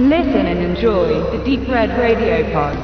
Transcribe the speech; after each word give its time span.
Listen 0.00 0.46
and 0.46 0.60
enjoy 0.60 1.08
the 1.32 1.38
Deep 1.44 1.68
Red 1.68 1.90
Radio 1.90 2.44
Pod. 2.52 2.78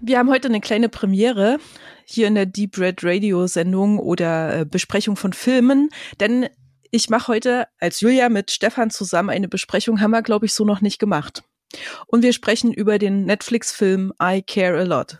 Wir 0.00 0.18
haben 0.18 0.28
heute 0.28 0.48
eine 0.48 0.60
kleine 0.60 0.88
Premiere 0.88 1.58
hier 2.04 2.26
in 2.26 2.34
der 2.34 2.46
Deep 2.46 2.76
Red 2.76 3.04
Radio 3.04 3.46
Sendung 3.46 4.00
oder 4.00 4.62
äh, 4.62 4.64
Besprechung 4.64 5.14
von 5.14 5.32
Filmen, 5.32 5.90
denn 6.18 6.48
ich 6.90 7.10
mache 7.10 7.28
heute 7.28 7.68
als 7.78 8.00
Julia 8.00 8.28
mit 8.28 8.50
Stefan 8.50 8.90
zusammen 8.90 9.30
eine 9.30 9.46
Besprechung, 9.46 10.00
haben 10.00 10.10
wir 10.10 10.22
glaube 10.22 10.46
ich 10.46 10.52
so 10.52 10.64
noch 10.64 10.80
nicht 10.80 10.98
gemacht. 10.98 11.44
Und 12.08 12.24
wir 12.24 12.32
sprechen 12.32 12.72
über 12.72 12.98
den 12.98 13.24
Netflix-Film 13.24 14.12
I 14.20 14.42
Care 14.42 14.80
a 14.80 14.82
Lot. 14.82 15.18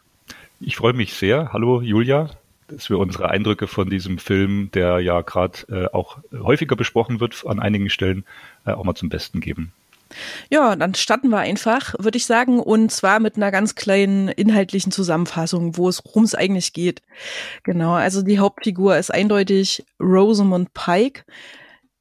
Ich 0.59 0.75
freue 0.75 0.93
mich 0.93 1.15
sehr. 1.15 1.53
Hallo 1.53 1.83
Julia, 1.83 2.31
dass 2.69 2.91
wir 2.91 2.99
unsere 2.99 3.31
Eindrücke 3.31 3.67
von 3.67 3.89
diesem 3.89 4.19
Film, 4.19 4.71
der 4.75 5.01
ja 5.01 5.23
gerade 5.23 5.59
äh, 5.69 5.87
auch 5.95 6.19
häufiger 6.33 6.77
besprochen 6.77 7.21
wird 7.21 7.45
an 7.47 7.61
einigen 7.61 7.91
Stellen, 7.91 8.25
äh, 8.69 8.73
auch 8.73 8.85
mal 8.85 8.95
zum 8.95 9.09
Besten 9.09 9.41
geben. 9.41 9.73
Ja, 10.51 10.75
dann 10.75 10.95
starten 10.95 11.29
wir 11.29 11.39
einfach, 11.39 11.95
würde 11.99 12.17
ich 12.17 12.25
sagen, 12.25 12.61
und 12.61 12.91
zwar 12.91 13.21
mit 13.21 13.37
einer 13.37 13.51
ganz 13.51 13.75
kleinen 13.75 14.29
inhaltlichen 14.29 14.91
Zusammenfassung, 14.91 15.77
wo 15.77 15.89
es 15.89 16.03
worum 16.05 16.25
es 16.25 16.35
eigentlich 16.35 16.73
geht. 16.73 17.03
Genau, 17.63 17.93
also 17.93 18.23
die 18.23 18.39
Hauptfigur 18.39 18.97
ist 18.97 19.13
eindeutig 19.13 19.85
Rosamund 20.01 20.73
Pike. 20.73 21.25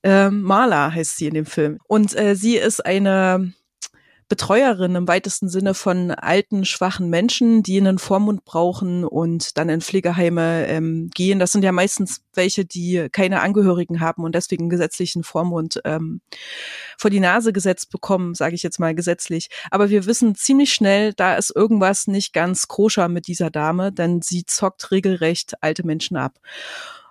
Äh, 0.04 0.30
Marla 0.30 0.94
heißt 0.94 1.18
sie 1.18 1.28
in 1.28 1.34
dem 1.34 1.46
Film. 1.46 1.80
Und 1.88 2.18
äh, 2.18 2.36
sie 2.36 2.56
ist 2.56 2.86
eine 2.86 3.54
Betreuerin 4.30 4.96
im 4.96 5.08
weitesten 5.08 5.48
Sinne 5.48 5.74
von 5.74 6.12
alten, 6.12 6.66
schwachen 6.66 7.10
Menschen, 7.10 7.64
die 7.64 7.78
einen 7.78 7.98
Vormund 7.98 8.44
brauchen 8.44 9.06
und 9.06 9.58
dann 9.58 9.70
in 9.70 9.80
Pflegeheime 9.80 10.68
ähm, 10.68 11.10
gehen. 11.14 11.40
Das 11.40 11.54
sind 11.54 11.64
ja 11.64 11.72
meistens 11.72 12.22
welche, 12.34 12.66
die 12.66 13.08
keine 13.12 13.42
Angehörigen 13.42 14.02
haben 14.02 14.24
und 14.24 14.36
deswegen 14.36 14.70
gesetzlichen 14.70 15.24
Vormund 15.24 15.80
ähm, 15.86 16.20
vor 16.98 17.10
die 17.10 17.22
Nase 17.22 17.54
gesetzt 17.54 17.90
bekommen, 17.90 18.36
sage 18.36 18.56
ich 18.56 18.64
jetzt 18.64 18.80
mal 18.80 18.94
gesetzlich. 18.94 19.50
Aber 19.72 19.90
wir 19.90 20.06
wissen 20.06 20.36
ziemlich 20.36 20.74
schnell, 20.74 21.14
da 21.14 21.36
ist 21.36 21.56
irgendwas 21.56 22.08
nicht 22.08 22.34
ganz 22.34 22.68
koscher 22.68 23.08
mit 23.08 23.28
dieser 23.28 23.50
Dame, 23.50 23.94
denn 23.94 24.22
sie 24.22 24.46
zockt 24.46 24.92
regelrecht 24.92 25.64
alte 25.64 25.86
Menschen 25.86 26.18
ab. 26.18 26.40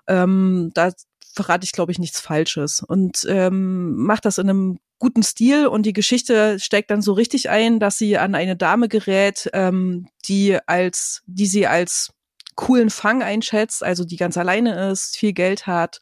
Ähm, 0.07 0.71
da 0.75 0.93
verrate 1.37 1.65
ich, 1.65 1.73
glaube 1.73 1.93
ich, 1.93 1.99
nichts 1.99 2.21
Falsches 2.21 2.83
und 2.83 3.27
ähm, 3.29 3.95
macht 3.97 4.25
das 4.25 4.39
in 4.39 4.51
einem 4.51 4.79
guten 4.99 5.23
Stil 5.23 5.67
und 5.67 5.85
die 5.85 5.93
Geschichte 5.93 6.59
steigt 6.59 6.91
dann 6.91 7.03
so 7.03 7.13
richtig 7.13 7.51
ein, 7.51 7.81
dass 7.81 7.99
sie 7.99 8.19
an 8.19 8.35
eine 8.35 8.57
Dame 8.57 8.89
gerät, 8.89 9.51
ähm, 9.53 10.09
die 10.27 10.59
als, 10.67 11.23
die 11.27 11.47
sie 11.47 11.67
als 11.67 12.13
coolen 12.55 12.91
Fang 12.91 13.23
einschätzt, 13.23 13.85
also 13.85 14.05
die 14.05 14.17
ganz 14.17 14.37
alleine 14.37 14.91
ist, 14.91 15.17
viel 15.17 15.33
Geld 15.33 15.67
hat. 15.67 16.01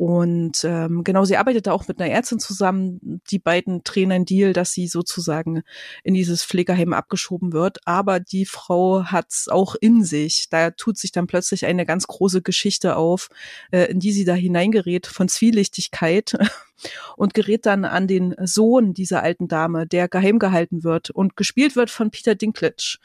Und 0.00 0.64
ähm, 0.64 1.04
genau, 1.04 1.26
sie 1.26 1.36
arbeitet 1.36 1.66
da 1.66 1.72
auch 1.72 1.86
mit 1.86 2.00
einer 2.00 2.10
Ärztin 2.10 2.38
zusammen. 2.38 3.20
Die 3.30 3.38
beiden 3.38 3.84
drehen 3.84 4.10
ein 4.12 4.24
Deal, 4.24 4.54
dass 4.54 4.72
sie 4.72 4.86
sozusagen 4.86 5.60
in 6.02 6.14
dieses 6.14 6.42
Pflegeheim 6.42 6.94
abgeschoben 6.94 7.52
wird. 7.52 7.80
Aber 7.84 8.18
die 8.18 8.46
Frau 8.46 9.04
hat's 9.04 9.48
auch 9.48 9.74
in 9.78 10.02
sich. 10.02 10.48
Da 10.48 10.70
tut 10.70 10.96
sich 10.96 11.12
dann 11.12 11.26
plötzlich 11.26 11.66
eine 11.66 11.84
ganz 11.84 12.06
große 12.06 12.40
Geschichte 12.40 12.96
auf, 12.96 13.28
äh, 13.72 13.90
in 13.90 14.00
die 14.00 14.12
sie 14.12 14.24
da 14.24 14.32
hineingerät 14.32 15.06
von 15.06 15.28
Zwielichtigkeit 15.28 16.32
und 17.18 17.34
gerät 17.34 17.66
dann 17.66 17.84
an 17.84 18.06
den 18.08 18.34
Sohn 18.42 18.94
dieser 18.94 19.22
alten 19.22 19.48
Dame, 19.48 19.86
der 19.86 20.08
geheim 20.08 20.38
gehalten 20.38 20.82
wird 20.82 21.10
und 21.10 21.36
gespielt 21.36 21.76
wird 21.76 21.90
von 21.90 22.10
Peter 22.10 22.34
Dinklage. 22.34 22.96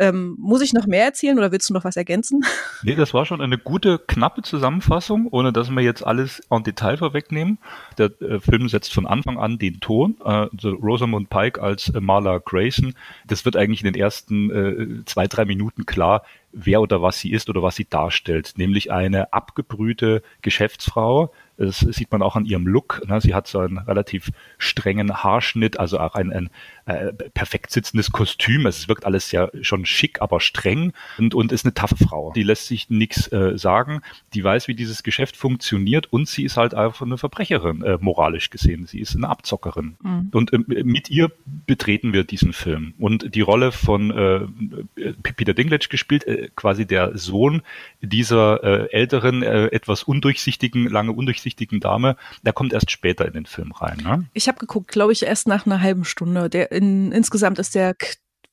Ähm, 0.00 0.36
muss 0.38 0.62
ich 0.62 0.72
noch 0.72 0.86
mehr 0.86 1.04
erzählen 1.04 1.36
oder 1.38 1.50
willst 1.50 1.68
du 1.68 1.74
noch 1.74 1.82
was 1.82 1.96
ergänzen? 1.96 2.44
Nee, 2.84 2.94
das 2.94 3.12
war 3.14 3.26
schon 3.26 3.40
eine 3.40 3.58
gute, 3.58 3.98
knappe 3.98 4.42
Zusammenfassung, 4.42 5.26
ohne 5.32 5.52
dass 5.52 5.70
wir 5.70 5.82
jetzt 5.82 6.06
alles 6.18 6.40
en 6.50 6.64
Detail 6.64 6.96
vorwegnehmen. 6.96 7.58
Der 7.96 8.10
äh, 8.20 8.40
Film 8.40 8.68
setzt 8.68 8.92
von 8.92 9.06
Anfang 9.06 9.38
an 9.38 9.58
den 9.58 9.80
Ton. 9.80 10.16
Äh, 10.24 10.48
also 10.52 10.70
Rosamund 10.70 11.30
Pike 11.30 11.62
als 11.62 11.88
äh, 11.88 12.00
Marla 12.00 12.38
Grayson. 12.38 12.94
Das 13.26 13.44
wird 13.44 13.56
eigentlich 13.56 13.82
in 13.82 13.92
den 13.92 14.00
ersten 14.00 14.50
äh, 14.50 15.04
zwei, 15.04 15.26
drei 15.26 15.44
Minuten 15.44 15.86
klar, 15.86 16.22
wer 16.52 16.80
oder 16.80 17.02
was 17.02 17.20
sie 17.20 17.30
ist 17.30 17.48
oder 17.48 17.62
was 17.62 17.76
sie 17.76 17.86
darstellt. 17.88 18.54
Nämlich 18.56 18.90
eine 18.90 19.32
abgebrühte 19.32 20.22
Geschäftsfrau, 20.42 21.32
das 21.56 21.80
sieht 21.80 22.12
man 22.12 22.22
auch 22.22 22.36
an 22.36 22.44
ihrem 22.44 22.66
Look. 22.66 23.02
Ne? 23.06 23.20
Sie 23.20 23.34
hat 23.34 23.48
so 23.48 23.58
einen 23.58 23.78
relativ 23.78 24.30
strengen 24.58 25.22
Haarschnitt, 25.22 25.78
also 25.78 25.98
auch 25.98 26.14
ein, 26.14 26.32
ein 26.32 26.50
äh, 26.88 27.12
perfekt 27.12 27.70
sitzendes 27.70 28.10
Kostüm. 28.12 28.66
Es 28.66 28.88
wirkt 28.88 29.04
alles 29.06 29.32
ja 29.32 29.48
schon 29.62 29.86
schick, 29.86 30.20
aber 30.20 30.40
streng 30.40 30.92
und, 31.18 31.34
und 31.34 31.52
ist 31.52 31.64
eine 31.64 31.74
taffe 31.74 31.96
Frau. 31.96 32.32
Die 32.34 32.42
lässt 32.42 32.66
sich 32.66 32.90
nichts 32.90 33.30
äh, 33.32 33.56
sagen. 33.56 34.00
Die 34.34 34.42
weiß, 34.42 34.68
wie 34.68 34.74
dieses 34.74 35.02
Geschäft 35.02 35.36
funktioniert 35.36 36.12
und 36.12 36.28
sie 36.28 36.44
ist 36.44 36.56
halt 36.56 36.74
einfach 36.74 37.06
eine 37.06 37.18
Verbrecherin, 37.18 37.82
äh, 37.82 37.98
moralisch 38.00 38.50
gesehen. 38.50 38.86
Sie 38.86 39.00
ist 39.00 39.16
eine 39.16 39.28
Abzockerin. 39.28 39.96
Mhm. 40.02 40.30
Und 40.32 40.52
äh, 40.52 40.58
mit 40.84 41.10
ihr 41.10 41.30
betreten 41.66 42.12
wir 42.12 42.24
diesen 42.24 42.52
Film. 42.52 42.94
Und 42.98 43.34
die 43.34 43.40
Rolle 43.40 43.72
von 43.72 44.10
äh, 44.10 45.12
Peter 45.22 45.54
Dinklage 45.54 45.88
gespielt, 45.88 46.26
äh, 46.26 46.48
quasi 46.56 46.86
der 46.86 47.16
Sohn 47.16 47.62
dieser 48.00 48.62
äh, 48.64 48.92
älteren, 48.92 49.42
äh, 49.42 49.66
etwas 49.66 50.02
undurchsichtigen, 50.02 50.88
lange 50.88 51.12
undurchsichtigen 51.12 51.38
durchsichtigen 51.38 51.80
Dame, 51.80 52.16
der 52.42 52.52
kommt 52.52 52.72
erst 52.72 52.90
später 52.90 53.26
in 53.26 53.32
den 53.32 53.46
Film 53.46 53.72
rein. 53.72 53.98
Ne? 54.02 54.24
Ich 54.32 54.48
habe 54.48 54.58
geguckt, 54.58 54.88
glaube 54.88 55.12
ich, 55.12 55.24
erst 55.24 55.46
nach 55.46 55.66
einer 55.66 55.80
halben 55.80 56.04
Stunde. 56.04 56.48
Der 56.48 56.72
in, 56.78 57.12
insgesamt 57.12 57.58
ist 57.58 57.74
der 57.74 57.94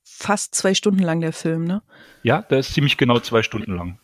fast 0.03 0.55
zwei 0.55 0.73
Stunden 0.73 1.03
lang 1.03 1.21
der 1.21 1.33
Film, 1.33 1.65
ne? 1.65 1.81
Ja, 2.23 2.41
der 2.41 2.59
ist 2.59 2.73
ziemlich 2.73 2.97
genau 2.97 3.19
zwei 3.19 3.43
Stunden 3.43 3.75
lang. 3.75 3.99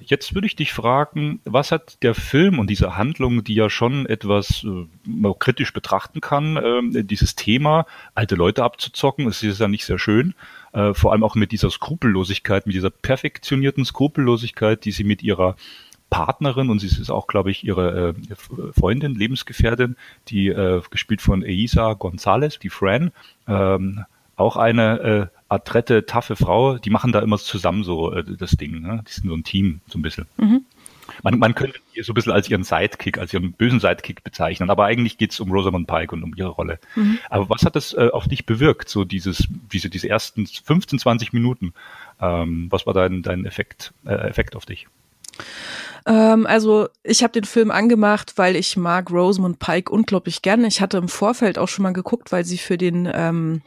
Jetzt 0.00 0.34
würde 0.34 0.46
ich 0.46 0.56
dich 0.56 0.72
fragen, 0.72 1.40
was 1.44 1.72
hat 1.72 2.02
der 2.02 2.14
Film 2.14 2.58
und 2.58 2.68
diese 2.68 2.96
Handlung, 2.96 3.44
die 3.44 3.54
ja 3.54 3.70
schon 3.70 4.06
etwas 4.06 4.64
äh, 4.64 5.34
kritisch 5.38 5.72
betrachten 5.72 6.20
kann, 6.20 6.56
äh, 6.56 7.04
dieses 7.04 7.36
Thema, 7.36 7.86
alte 8.14 8.34
Leute 8.34 8.64
abzuzocken, 8.64 9.26
ist 9.26 9.42
ja 9.42 9.68
nicht 9.68 9.86
sehr 9.86 9.98
schön, 9.98 10.34
äh, 10.72 10.92
vor 10.94 11.12
allem 11.12 11.24
auch 11.24 11.36
mit 11.36 11.52
dieser 11.52 11.70
Skrupellosigkeit, 11.70 12.66
mit 12.66 12.74
dieser 12.74 12.90
perfektionierten 12.90 13.84
Skrupellosigkeit, 13.84 14.84
die 14.84 14.92
sie 14.92 15.04
mit 15.04 15.22
ihrer 15.22 15.56
Partnerin 16.14 16.70
und 16.70 16.78
sie 16.78 16.86
ist 16.86 17.10
auch, 17.10 17.26
glaube 17.26 17.50
ich, 17.50 17.64
ihre 17.64 18.10
äh, 18.10 18.34
Freundin, 18.78 19.16
Lebensgefährtin, 19.16 19.96
die 20.28 20.46
äh, 20.46 20.80
gespielt 20.88 21.20
von 21.20 21.42
Eisa 21.42 21.90
González, 21.90 22.60
die 22.60 22.68
Fran, 22.68 23.10
ähm, 23.48 24.04
auch 24.36 24.56
eine 24.56 25.00
äh, 25.00 25.26
adrette, 25.48 26.06
taffe 26.06 26.36
Frau, 26.36 26.78
die 26.78 26.90
machen 26.90 27.10
da 27.10 27.18
immer 27.18 27.36
zusammen 27.36 27.82
so 27.82 28.12
äh, 28.12 28.22
das 28.22 28.52
Ding. 28.52 28.80
Ne? 28.80 29.02
Die 29.08 29.12
sind 29.12 29.28
so 29.28 29.34
ein 29.34 29.42
Team, 29.42 29.80
so 29.88 29.98
ein 29.98 30.02
bisschen. 30.02 30.26
Mhm. 30.36 30.64
Man, 31.24 31.40
man 31.40 31.56
könnte 31.56 31.80
sie 31.92 32.02
so 32.02 32.12
ein 32.12 32.14
bisschen 32.14 32.32
als 32.32 32.48
ihren 32.48 32.62
Sidekick, 32.62 33.18
als 33.18 33.34
ihren 33.34 33.52
bösen 33.52 33.80
Sidekick 33.80 34.22
bezeichnen, 34.22 34.70
aber 34.70 34.84
eigentlich 34.84 35.18
geht 35.18 35.32
es 35.32 35.40
um 35.40 35.50
Rosamund 35.50 35.88
Pike 35.88 36.14
und 36.14 36.22
um 36.22 36.32
ihre 36.36 36.50
Rolle. 36.50 36.78
Mhm. 36.94 37.18
Aber 37.28 37.50
was 37.50 37.64
hat 37.64 37.74
das 37.74 37.92
äh, 37.92 38.10
auf 38.12 38.28
dich 38.28 38.46
bewirkt, 38.46 38.88
so 38.88 39.04
dieses, 39.04 39.48
diese, 39.72 39.90
diese 39.90 40.08
ersten 40.08 40.46
15, 40.46 41.00
20 41.00 41.32
Minuten? 41.32 41.74
Ähm, 42.20 42.68
was 42.70 42.86
war 42.86 42.94
dein, 42.94 43.22
dein 43.22 43.46
Effekt, 43.46 43.92
äh, 44.06 44.14
Effekt 44.14 44.54
auf 44.54 44.64
dich? 44.64 44.86
Ähm, 46.06 46.46
also 46.46 46.88
ich 47.02 47.22
habe 47.22 47.32
den 47.32 47.44
Film 47.44 47.70
angemacht, 47.70 48.34
weil 48.36 48.56
ich 48.56 48.76
mag 48.76 49.10
Rosamund 49.10 49.58
Pike 49.58 49.90
unglaublich 49.90 50.42
gerne. 50.42 50.66
Ich 50.66 50.80
hatte 50.80 50.98
im 50.98 51.08
Vorfeld 51.08 51.58
auch 51.58 51.68
schon 51.68 51.82
mal 51.82 51.92
geguckt, 51.92 52.32
weil 52.32 52.44
sie 52.44 52.58
für 52.58 52.76
den 52.78 53.08
ähm, 53.12 53.62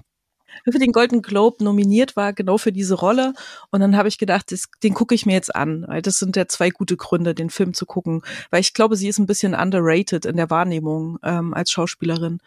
für 0.72 0.80
den 0.80 0.92
Golden 0.92 1.22
Globe 1.22 1.64
nominiert 1.64 2.16
war, 2.16 2.34
genau 2.34 2.58
für 2.58 2.72
diese 2.72 2.96
Rolle. 2.96 3.34
Und 3.70 3.80
dann 3.80 3.96
habe 3.96 4.08
ich 4.08 4.18
gedacht, 4.18 4.52
das, 4.52 4.66
den 4.84 4.96
gucke 4.96 5.14
ich 5.14 5.26
mir 5.26 5.34
jetzt 5.34 5.56
an. 5.56 5.86
Das 6.02 6.18
sind 6.18 6.36
ja 6.36 6.48
zwei 6.48 6.72
gute 6.72 6.98
Gründe, 6.98 7.36
den 7.36 7.52
Film 7.52 7.74
zu 7.74 7.86
gucken. 7.86 8.22
Weil 8.50 8.62
ich 8.62 8.74
glaube, 8.74 8.96
sie 8.96 9.08
ist 9.08 9.20
ein 9.20 9.28
bisschen 9.28 9.54
underrated 9.54 10.26
in 10.26 10.36
der 10.36 10.50
Wahrnehmung 10.50 11.20
ähm, 11.24 11.54
als 11.54 11.72
Schauspielerin 11.72 12.40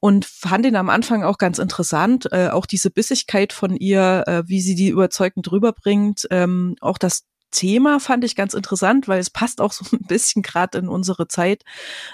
und 0.00 0.24
fand 0.24 0.66
ihn 0.66 0.76
am 0.76 0.90
Anfang 0.90 1.24
auch 1.24 1.38
ganz 1.38 1.58
interessant, 1.58 2.28
äh, 2.30 2.48
auch 2.48 2.66
diese 2.66 2.90
Bissigkeit 2.90 3.52
von 3.52 3.74
ihr, 3.76 4.24
äh, 4.26 4.42
wie 4.46 4.60
sie 4.60 4.74
die 4.74 4.88
überzeugend 4.88 5.50
rüberbringt, 5.50 6.26
ähm, 6.30 6.76
auch 6.80 6.98
das 6.98 7.24
Thema 7.50 8.00
fand 8.00 8.24
ich 8.24 8.36
ganz 8.36 8.54
interessant, 8.54 9.08
weil 9.08 9.20
es 9.20 9.30
passt 9.30 9.60
auch 9.60 9.72
so 9.72 9.84
ein 9.96 10.06
bisschen 10.06 10.42
gerade 10.42 10.78
in 10.78 10.88
unsere 10.88 11.28
Zeit 11.28 11.62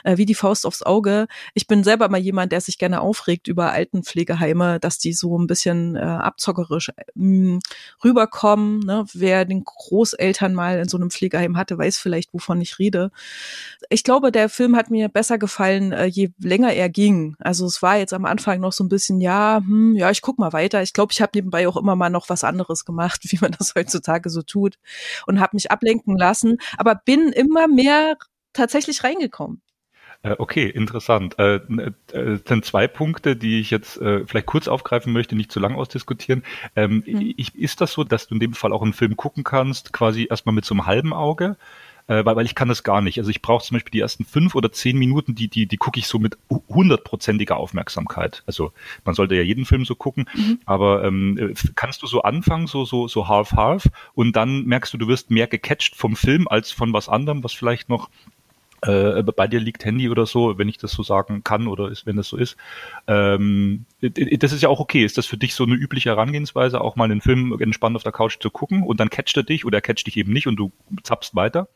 äh, 0.05 0.17
wie 0.17 0.26
die 0.26 0.34
Faust 0.34 0.67
aufs 0.67 0.82
Auge. 0.82 1.26
Ich 1.55 1.67
bin 1.67 1.84
selber 1.84 2.08
mal 2.08 2.20
jemand, 2.20 2.52
der 2.52 2.61
sich 2.61 2.79
gerne 2.79 3.00
aufregt 3.00 3.49
über 3.49 3.73
Altenpflegeheime, 3.73 4.79
dass 4.79 4.99
die 4.99 5.12
so 5.12 5.38
ein 5.38 5.46
bisschen 5.46 5.96
äh, 5.96 6.00
abzockerisch 6.00 6.90
äh, 6.90 7.58
rüberkommen. 8.05 8.81
Ne? 8.81 9.05
Wer 9.14 9.44
den 9.44 9.64
Großeltern 9.64 10.55
mal 10.55 10.79
in 10.79 10.88
so 10.88 10.96
einem 10.96 11.11
Pflegeheim 11.11 11.56
hatte, 11.56 11.78
weiß 11.78 11.99
vielleicht, 11.99 12.32
wovon 12.35 12.61
ich 12.61 12.78
rede. 12.78 13.11
Ich 13.88 14.05
glaube, 14.05 14.32
der 14.32 14.49
Film 14.49 14.76
hat 14.76 14.90
mir 14.90 15.08
besser 15.08 15.38
gefallen, 15.38 15.93
äh, 15.93 16.06
je 16.06 16.31
länger 16.38 16.73
er 16.73 16.88
ging. 16.88 17.37
Also 17.38 17.67
es 17.67 17.82
war 17.82 17.96
jetzt 17.96 18.12
am 18.12 18.26
Anfang 18.26 18.61
noch 18.61 18.73
so 18.73 18.85
ein 18.85 18.88
bisschen, 18.88 19.20
ja, 19.20 19.58
hm, 19.58 19.96
ja, 19.96 20.11
ich 20.11 20.23
guck 20.23 20.38
mal 20.38 20.52
weiter. 20.52 20.82
Ich 20.82 20.93
glaube, 20.93 21.12
ich 21.12 21.20
habe 21.20 21.32
nebenbei 21.35 21.67
auch 21.67 21.76
immer 21.76 21.96
mal 21.96 22.11
noch 22.11 22.28
was 22.28 22.44
anderes 22.44 22.85
gemacht, 22.85 23.20
wie 23.31 23.38
man 23.40 23.52
das 23.58 23.75
heutzutage 23.75 24.31
so 24.31 24.43
tut 24.43 24.78
und 25.27 25.41
habe 25.41 25.57
mich 25.57 25.71
ablenken 25.71 26.17
lassen, 26.17 26.59
aber 26.77 26.95
bin 26.95 27.29
immer 27.29 27.69
mehr 27.69 28.17
tatsächlich 28.53 29.05
reingekommen. 29.05 29.63
Äh, 30.23 30.37
okay, 30.39 30.69
interessant. 30.69 31.39
Äh, 31.39 31.57
äh, 31.57 32.39
sind 32.47 32.65
zwei 32.65 32.87
Punkte, 32.87 33.35
die 33.35 33.61
ich 33.61 33.71
jetzt 33.71 34.01
äh, 34.01 34.25
vielleicht 34.27 34.47
kurz 34.47 34.69
aufgreifen 34.69 35.13
möchte, 35.13 35.35
nicht 35.35 35.51
zu 35.51 35.59
lang 35.59 35.75
ausdiskutieren. 35.75 36.45
Ähm, 36.77 37.03
mhm. 37.07 37.35
ich, 37.37 37.55
ist 37.57 37.81
das 37.81 37.93
so, 37.93 38.05
dass 38.05 38.29
du 38.29 38.35
in 38.35 38.41
dem 38.41 38.55
Fall 38.55 38.73
auch 38.73 38.83
einen 38.83 38.93
Film 38.93 39.17
gucken 39.17 39.43
kannst, 39.43 39.93
quasi 39.93 40.29
erstmal 40.31 40.55
mit 40.55 40.65
so 40.65 40.75
einem 40.75 40.87
halben 40.87 41.13
Auge? 41.13 41.57
Äh, 42.12 42.25
weil, 42.25 42.37
weil 42.37 42.44
ich 42.44 42.55
kann 42.55 42.69
das 42.69 42.82
gar 42.82 43.00
nicht. 43.00 43.19
Also 43.19 43.31
ich 43.31 43.43
brauche 43.43 43.64
zum 43.64 43.76
Beispiel 43.76 43.93
die 43.93 44.00
ersten 44.00 44.25
fünf 44.25 44.55
oder 44.55 44.70
zehn 44.73 44.99
Minuten, 44.99 45.35
die, 45.35 45.49
die, 45.49 45.67
die 45.67 45.76
gucke 45.76 45.99
ich 45.99 46.06
so 46.06 46.19
mit 46.19 46.37
hundertprozentiger 46.69 47.56
Aufmerksamkeit. 47.56 48.43
Also 48.47 48.73
man 49.05 49.14
sollte 49.14 49.35
ja 49.35 49.43
jeden 49.43 49.64
Film 49.64 49.85
so 49.85 49.94
gucken, 49.94 50.29
mhm. 50.35 50.59
aber 50.67 51.05
ähm, 51.05 51.38
äh, 51.38 51.55
kannst 51.75 52.03
du 52.03 52.06
so 52.06 52.23
anfangen, 52.23 52.67
so, 52.67 52.85
so, 52.85 53.09
so 53.09 53.29
half-half 53.29 53.88
und 54.14 54.37
dann 54.37 54.64
merkst 54.64 54.93
du, 54.93 54.99
du 54.99 55.09
wirst 55.09 55.31
mehr 55.31 55.47
gecatcht 55.47 55.97
vom 55.97 56.17
Film 56.17 56.49
als 56.49 56.70
von 56.70 56.93
was 56.93 57.09
anderem, 57.09 57.43
was 57.44 57.53
vielleicht 57.53 57.88
noch 57.88 58.11
äh, 58.82 59.23
bei 59.23 59.47
dir 59.47 59.61
liegt 59.61 59.85
Handy 59.85 60.11
oder 60.11 60.26
so, 60.26 60.59
wenn 60.59 60.69
ich 60.69 60.76
das 60.76 60.91
so 60.93 61.03
sagen 61.03 61.44
kann 61.44 61.69
oder 61.69 61.88
ist, 61.88 62.05
wenn 62.05 62.17
das 62.17 62.29
so 62.29 62.37
ist. 62.37 62.56
Ähm, 63.06 63.87
das 64.00 64.53
ist 64.53 64.62
ja 64.62 64.69
auch 64.69 64.81
okay. 64.81 65.05
Ist 65.05 65.19
das 65.19 65.26
für 65.26 65.37
dich 65.37 65.55
so 65.55 65.64
eine 65.64 65.75
übliche 65.75 66.11
Herangehensweise, 66.11 66.81
auch 66.81 66.97
mal 66.97 67.05
einen 67.05 67.20
Film 67.20 67.56
entspannt 67.61 67.97
auf 67.97 68.03
der 68.03 68.12
Couch 68.12 68.38
zu 68.41 68.50
gucken 68.50 68.82
und 68.82 68.99
dann 68.99 69.09
catcht 69.09 69.37
er 69.37 69.44
dich 69.44 69.64
oder 69.64 69.79
er 69.79 69.82
catcht 69.82 70.06
dich 70.06 70.17
eben 70.17 70.32
nicht 70.32 70.47
und 70.47 70.56
du 70.56 70.73
zappst 71.05 71.37
weiter? 71.37 71.69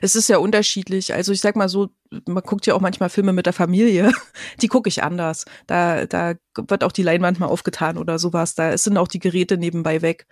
Es 0.00 0.16
ist 0.16 0.28
ja 0.28 0.38
unterschiedlich. 0.38 1.14
Also 1.14 1.32
ich 1.32 1.40
sag 1.40 1.56
mal 1.56 1.68
so, 1.68 1.88
man 2.26 2.42
guckt 2.42 2.66
ja 2.66 2.74
auch 2.74 2.80
manchmal 2.80 3.08
Filme 3.10 3.32
mit 3.32 3.46
der 3.46 3.52
Familie. 3.52 4.12
Die 4.62 4.68
gucke 4.68 4.88
ich 4.88 5.02
anders. 5.02 5.44
Da, 5.66 6.06
da 6.06 6.34
wird 6.56 6.84
auch 6.84 6.92
die 6.92 7.02
Leinwand 7.02 7.40
mal 7.40 7.46
aufgetan 7.46 7.98
oder 7.98 8.18
sowas. 8.18 8.54
Da 8.54 8.76
sind 8.78 8.96
auch 8.96 9.08
die 9.08 9.18
Geräte 9.18 9.58
nebenbei 9.58 10.02
weg. 10.02 10.26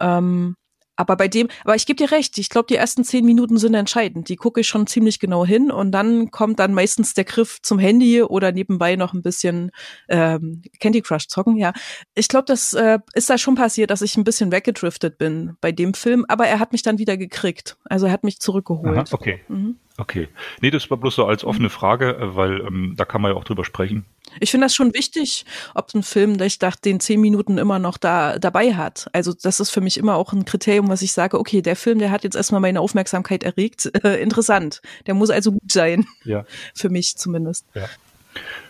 Ähm, 0.00 0.56
aber 1.00 1.16
bei 1.16 1.28
dem, 1.28 1.48
aber 1.64 1.74
ich 1.74 1.86
gebe 1.86 1.96
dir 1.96 2.12
recht, 2.12 2.36
ich 2.36 2.50
glaube, 2.50 2.66
die 2.68 2.76
ersten 2.76 3.04
zehn 3.04 3.24
Minuten 3.24 3.56
sind 3.56 3.74
entscheidend. 3.74 4.28
Die 4.28 4.36
gucke 4.36 4.60
ich 4.60 4.68
schon 4.68 4.86
ziemlich 4.86 5.18
genau 5.18 5.46
hin 5.46 5.70
und 5.70 5.92
dann 5.92 6.30
kommt 6.30 6.58
dann 6.58 6.74
meistens 6.74 7.14
der 7.14 7.24
Griff 7.24 7.58
zum 7.62 7.78
Handy 7.78 8.22
oder 8.22 8.52
nebenbei 8.52 8.96
noch 8.96 9.14
ein 9.14 9.22
bisschen 9.22 9.70
ähm, 10.08 10.62
Candy 10.78 11.00
Crush 11.00 11.28
zocken, 11.28 11.56
ja. 11.56 11.72
Ich 12.14 12.28
glaube, 12.28 12.44
das 12.44 12.74
äh, 12.74 12.98
ist 13.14 13.30
da 13.30 13.38
schon 13.38 13.54
passiert, 13.54 13.90
dass 13.90 14.02
ich 14.02 14.16
ein 14.16 14.24
bisschen 14.24 14.52
weggedriftet 14.52 15.16
bin 15.16 15.56
bei 15.62 15.72
dem 15.72 15.94
Film, 15.94 16.26
aber 16.28 16.46
er 16.46 16.58
hat 16.58 16.72
mich 16.72 16.82
dann 16.82 16.98
wieder 16.98 17.16
gekriegt. 17.16 17.78
Also 17.84 18.06
er 18.06 18.12
hat 18.12 18.24
mich 18.24 18.38
zurückgeholt. 18.38 18.98
Aha, 18.98 19.04
okay. 19.12 19.40
Mhm. 19.48 19.76
Okay. 19.96 20.28
Nee, 20.60 20.70
das 20.70 20.90
war 20.90 20.96
bloß 20.96 21.14
so 21.14 21.26
als 21.26 21.44
offene 21.44 21.68
Frage, 21.70 22.16
äh, 22.16 22.36
weil 22.36 22.60
ähm, 22.60 22.94
da 22.96 23.04
kann 23.04 23.22
man 23.22 23.32
ja 23.32 23.36
auch 23.38 23.44
drüber 23.44 23.64
sprechen. 23.64 24.04
Ich 24.38 24.50
finde 24.50 24.66
das 24.66 24.74
schon 24.74 24.94
wichtig, 24.94 25.44
ob 25.74 25.92
ein 25.94 26.02
Film, 26.02 26.38
der 26.38 26.46
ich 26.46 26.58
dachte, 26.58 26.82
den 26.82 27.00
zehn 27.00 27.20
Minuten 27.20 27.58
immer 27.58 27.78
noch 27.78 27.98
da 27.98 28.38
dabei 28.38 28.74
hat. 28.74 29.08
Also 29.12 29.32
das 29.32 29.60
ist 29.60 29.70
für 29.70 29.80
mich 29.80 29.98
immer 29.98 30.14
auch 30.14 30.32
ein 30.32 30.44
Kriterium, 30.44 30.88
was 30.88 31.02
ich 31.02 31.12
sage, 31.12 31.38
okay, 31.38 31.62
der 31.62 31.76
Film, 31.76 31.98
der 31.98 32.10
hat 32.10 32.24
jetzt 32.24 32.36
erstmal 32.36 32.60
meine 32.60 32.80
Aufmerksamkeit 32.80 33.42
erregt. 33.42 33.90
Äh, 34.02 34.22
interessant. 34.22 34.80
Der 35.06 35.14
muss 35.14 35.28
also 35.28 35.52
gut 35.52 35.70
sein. 35.70 36.06
Ja. 36.24 36.46
Für 36.74 36.88
mich 36.88 37.16
zumindest. 37.16 37.66
Ja. 37.74 37.86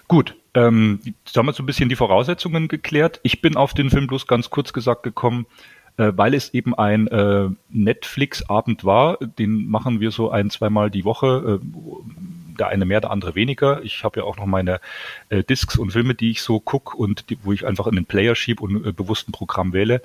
Gut. 0.08 0.34
Ähm, 0.54 1.00
jetzt 1.04 1.36
haben 1.36 1.46
wir 1.46 1.52
so 1.52 1.62
ein 1.62 1.66
bisschen 1.66 1.88
die 1.88 1.94
Voraussetzungen 1.94 2.66
geklärt. 2.66 3.20
Ich 3.22 3.40
bin 3.40 3.56
auf 3.56 3.74
den 3.74 3.90
Film 3.90 4.08
bloß 4.08 4.26
ganz 4.26 4.50
kurz 4.50 4.72
gesagt 4.72 5.04
gekommen, 5.04 5.46
äh, 5.96 6.12
weil 6.14 6.34
es 6.34 6.54
eben 6.54 6.75
ein 6.75 7.06
äh, 7.08 7.48
Netflix-Abend 7.69 8.84
war. 8.84 9.19
Den 9.19 9.69
machen 9.69 10.00
wir 10.00 10.10
so 10.10 10.31
ein, 10.31 10.50
zweimal 10.50 10.90
die 10.90 11.04
Woche. 11.04 11.60
Äh, 11.60 11.66
der 12.58 12.69
eine 12.69 12.84
mehr, 12.84 13.00
der 13.00 13.10
andere 13.10 13.34
weniger. 13.34 13.82
Ich 13.82 14.04
habe 14.04 14.20
ja 14.20 14.26
auch 14.26 14.37
noch 14.37 14.46
meine 14.46 14.81
äh, 15.31 15.42
Discs 15.42 15.76
und 15.76 15.92
Filme, 15.92 16.14
die 16.14 16.31
ich 16.31 16.42
so 16.42 16.60
gucke 16.60 16.96
und 16.96 17.31
die, 17.31 17.38
wo 17.42 17.52
ich 17.52 17.66
einfach 17.66 17.87
in 17.87 17.96
den 17.96 18.04
Player 18.04 18.34
schiebe 18.34 18.62
und 18.62 18.87
äh, 18.87 18.92
bewusst 18.92 19.28
ein 19.28 19.32
Programm 19.32 19.72
wähle. 19.72 20.02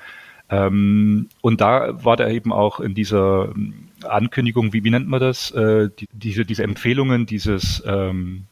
Ähm, 0.49 1.29
und 1.41 1.61
da 1.61 2.03
war 2.03 2.17
der 2.17 2.29
eben 2.29 2.53
auch 2.53 2.79
in 2.79 2.93
dieser 2.93 3.49
ähm, 3.55 3.89
Ankündigung, 4.03 4.73
wie, 4.73 4.83
wie 4.83 4.89
nennt 4.89 5.07
man 5.07 5.19
das? 5.19 5.51
Äh, 5.51 5.89
die, 5.99 6.07
diese, 6.11 6.45
diese 6.45 6.63
Empfehlungen, 6.63 7.25
dieses 7.25 7.83
ähm, 7.85 8.45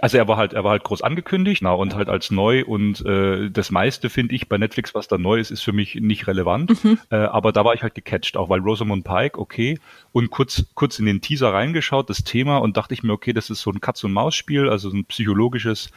also 0.00 0.18
er 0.18 0.28
war 0.28 0.36
halt, 0.36 0.52
er 0.52 0.64
war 0.64 0.72
halt 0.72 0.84
groß 0.84 1.02
angekündigt, 1.02 1.62
na 1.62 1.72
und 1.72 1.94
halt 1.94 2.08
als 2.08 2.30
neu 2.30 2.64
und 2.64 3.04
äh, 3.04 3.50
das 3.50 3.70
meiste 3.70 4.10
finde 4.10 4.34
ich 4.34 4.48
bei 4.48 4.58
Netflix, 4.58 4.94
was 4.94 5.08
da 5.08 5.18
neu 5.18 5.38
ist, 5.38 5.50
ist 5.50 5.62
für 5.62 5.72
mich 5.72 5.96
nicht 5.96 6.26
relevant. 6.26 6.82
Mhm. 6.84 6.98
Äh, 7.10 7.16
aber 7.16 7.52
da 7.52 7.64
war 7.64 7.74
ich 7.74 7.82
halt 7.82 7.94
gecatcht, 7.94 8.36
auch 8.36 8.48
weil 8.48 8.60
Rosamund 8.60 9.04
Pike, 9.04 9.38
okay, 9.38 9.78
und 10.12 10.30
kurz 10.30 10.66
kurz 10.74 10.98
in 10.98 11.06
den 11.06 11.20
Teaser 11.20 11.52
reingeschaut, 11.52 12.10
das 12.10 12.24
Thema 12.24 12.58
und 12.58 12.76
dachte 12.76 12.94
ich 12.94 13.02
mir, 13.02 13.12
okay, 13.12 13.32
das 13.32 13.50
ist 13.50 13.62
so 13.62 13.70
ein 13.70 13.80
Katz 13.80 14.04
und 14.04 14.12
Maus 14.12 14.34
Spiel, 14.34 14.68
also 14.68 14.90
ein 14.90 15.04
psychologisches 15.06 15.90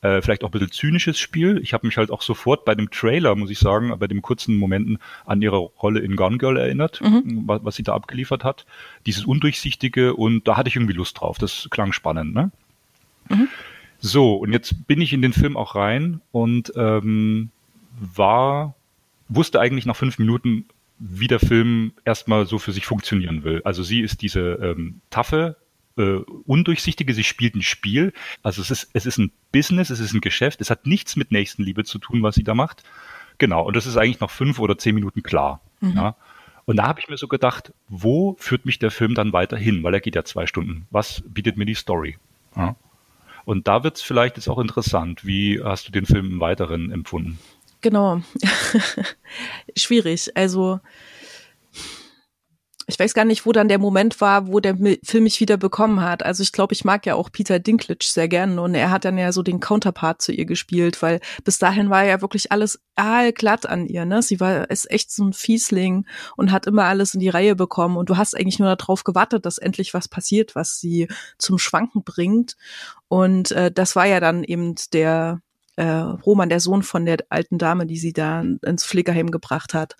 äh, 0.00 0.22
vielleicht 0.22 0.44
auch 0.44 0.48
ein 0.48 0.52
bisschen 0.52 0.70
zynisches 0.70 1.18
Spiel. 1.18 1.58
Ich 1.62 1.72
habe 1.72 1.86
mich 1.86 1.96
halt 1.96 2.10
auch 2.10 2.22
sofort 2.22 2.64
bei 2.64 2.74
dem 2.74 2.90
Trailer, 2.90 3.34
muss 3.34 3.50
ich 3.50 3.58
sagen, 3.58 3.92
bei 3.98 4.06
den 4.06 4.22
kurzen 4.22 4.56
Momenten 4.56 4.98
an 5.26 5.42
ihre 5.42 5.58
Rolle 5.58 6.00
in 6.00 6.16
Gone 6.16 6.38
Girl 6.38 6.56
erinnert, 6.56 7.00
mhm. 7.00 7.44
was, 7.46 7.64
was 7.64 7.76
sie 7.76 7.82
da 7.82 7.94
abgeliefert 7.94 8.44
hat. 8.44 8.66
Dieses 9.06 9.24
Undurchsichtige 9.24 10.14
und 10.14 10.46
da 10.46 10.56
hatte 10.56 10.68
ich 10.68 10.76
irgendwie 10.76 10.94
Lust 10.94 11.20
drauf. 11.20 11.38
Das 11.38 11.68
klang 11.70 11.92
spannend, 11.92 12.34
ne? 12.34 12.50
Mhm. 13.28 13.48
So, 14.00 14.36
und 14.36 14.52
jetzt 14.52 14.86
bin 14.86 15.00
ich 15.00 15.12
in 15.12 15.22
den 15.22 15.32
Film 15.32 15.56
auch 15.56 15.74
rein 15.74 16.20
und 16.30 16.72
ähm, 16.76 17.50
war, 17.98 18.74
wusste 19.28 19.60
eigentlich 19.60 19.86
nach 19.86 19.96
fünf 19.96 20.18
Minuten, 20.18 20.66
wie 20.98 21.26
der 21.26 21.40
Film 21.40 21.92
erstmal 22.04 22.46
so 22.46 22.58
für 22.58 22.72
sich 22.72 22.86
funktionieren 22.86 23.44
will. 23.44 23.62
Also 23.64 23.82
sie 23.82 24.00
ist 24.00 24.22
diese 24.22 24.40
ähm, 24.40 25.00
taffe, 25.10 25.56
äh, 25.96 26.18
undurchsichtige, 26.46 27.12
sie 27.14 27.24
spielt 27.24 27.54
ein 27.54 27.62
Spiel. 27.62 28.12
Also 28.42 28.62
es 28.62 28.70
ist, 28.70 28.90
es 28.92 29.06
ist 29.06 29.18
ein 29.18 29.32
Business, 29.52 29.90
es 29.90 30.00
ist 30.00 30.12
ein 30.12 30.20
Geschäft, 30.20 30.60
es 30.60 30.70
hat 30.70 30.86
nichts 30.86 31.16
mit 31.16 31.32
Nächstenliebe 31.32 31.84
zu 31.84 31.98
tun, 31.98 32.22
was 32.22 32.34
sie 32.34 32.44
da 32.44 32.54
macht. 32.54 32.84
Genau, 33.38 33.64
und 33.64 33.76
das 33.76 33.86
ist 33.86 33.96
eigentlich 33.96 34.20
nach 34.20 34.30
fünf 34.30 34.58
oder 34.58 34.78
zehn 34.78 34.94
Minuten 34.94 35.22
klar. 35.22 35.60
Mhm. 35.80 35.96
Ja. 35.96 36.16
Und 36.66 36.76
da 36.76 36.86
habe 36.86 37.00
ich 37.00 37.08
mir 37.08 37.16
so 37.16 37.28
gedacht, 37.28 37.72
wo 37.88 38.36
führt 38.38 38.66
mich 38.66 38.78
der 38.78 38.90
Film 38.90 39.14
dann 39.14 39.32
weiter 39.32 39.56
hin? 39.56 39.82
Weil 39.82 39.94
er 39.94 40.00
geht 40.00 40.16
ja 40.16 40.24
zwei 40.24 40.46
Stunden. 40.46 40.86
Was 40.90 41.22
bietet 41.26 41.56
mir 41.56 41.64
die 41.64 41.74
Story? 41.74 42.18
Ja. 42.56 42.76
Und 43.48 43.66
da 43.66 43.82
wird 43.82 43.96
es 43.96 44.02
vielleicht 44.02 44.36
jetzt 44.36 44.46
auch 44.50 44.58
interessant. 44.58 45.24
Wie 45.24 45.58
hast 45.64 45.88
du 45.88 45.90
den 45.90 46.04
Film 46.04 46.32
im 46.32 46.40
Weiteren 46.40 46.92
empfunden? 46.92 47.38
Genau. 47.80 48.20
Schwierig. 49.74 50.36
Also 50.36 50.80
ich 52.88 52.98
weiß 52.98 53.12
gar 53.12 53.26
nicht, 53.26 53.44
wo 53.44 53.52
dann 53.52 53.68
der 53.68 53.78
Moment 53.78 54.18
war, 54.22 54.48
wo 54.48 54.60
der 54.60 54.74
Film 55.04 55.24
mich 55.24 55.40
wieder 55.40 55.58
bekommen 55.58 56.00
hat. 56.00 56.24
Also 56.24 56.42
ich 56.42 56.52
glaube, 56.52 56.72
ich 56.72 56.86
mag 56.86 57.04
ja 57.04 57.16
auch 57.16 57.30
Peter 57.30 57.58
Dinklage 57.58 58.06
sehr 58.06 58.28
gerne 58.28 58.60
und 58.62 58.74
er 58.74 58.90
hat 58.90 59.04
dann 59.04 59.18
ja 59.18 59.30
so 59.30 59.42
den 59.42 59.60
Counterpart 59.60 60.22
zu 60.22 60.32
ihr 60.32 60.46
gespielt, 60.46 61.02
weil 61.02 61.20
bis 61.44 61.58
dahin 61.58 61.90
war 61.90 62.04
ja 62.04 62.22
wirklich 62.22 62.50
alles 62.50 62.80
aalglatt 62.96 63.66
an 63.66 63.86
ihr, 63.86 64.06
ne? 64.06 64.22
Sie 64.22 64.40
war 64.40 64.70
ist 64.70 64.90
echt 64.90 65.12
so 65.12 65.22
ein 65.22 65.34
Fiesling 65.34 66.06
und 66.36 66.50
hat 66.50 66.66
immer 66.66 66.84
alles 66.84 67.12
in 67.12 67.20
die 67.20 67.28
Reihe 67.28 67.54
bekommen 67.54 67.98
und 67.98 68.08
du 68.08 68.16
hast 68.16 68.34
eigentlich 68.34 68.58
nur 68.58 68.74
darauf 68.74 69.04
gewartet, 69.04 69.44
dass 69.44 69.58
endlich 69.58 69.92
was 69.92 70.08
passiert, 70.08 70.54
was 70.54 70.80
sie 70.80 71.08
zum 71.36 71.58
Schwanken 71.58 72.04
bringt 72.04 72.56
und 73.08 73.52
äh, 73.52 73.70
das 73.70 73.96
war 73.96 74.06
ja 74.06 74.18
dann 74.18 74.44
eben 74.44 74.76
der 74.94 75.42
äh, 75.78 75.86
Roman, 76.26 76.48
der 76.48 76.58
Sohn 76.58 76.82
von 76.82 77.06
der 77.06 77.18
alten 77.28 77.56
Dame, 77.56 77.86
die 77.86 77.98
sie 77.98 78.12
da 78.12 78.40
ins 78.40 78.84
Pflegeheim 78.84 79.30
gebracht 79.30 79.74
hat, 79.74 79.96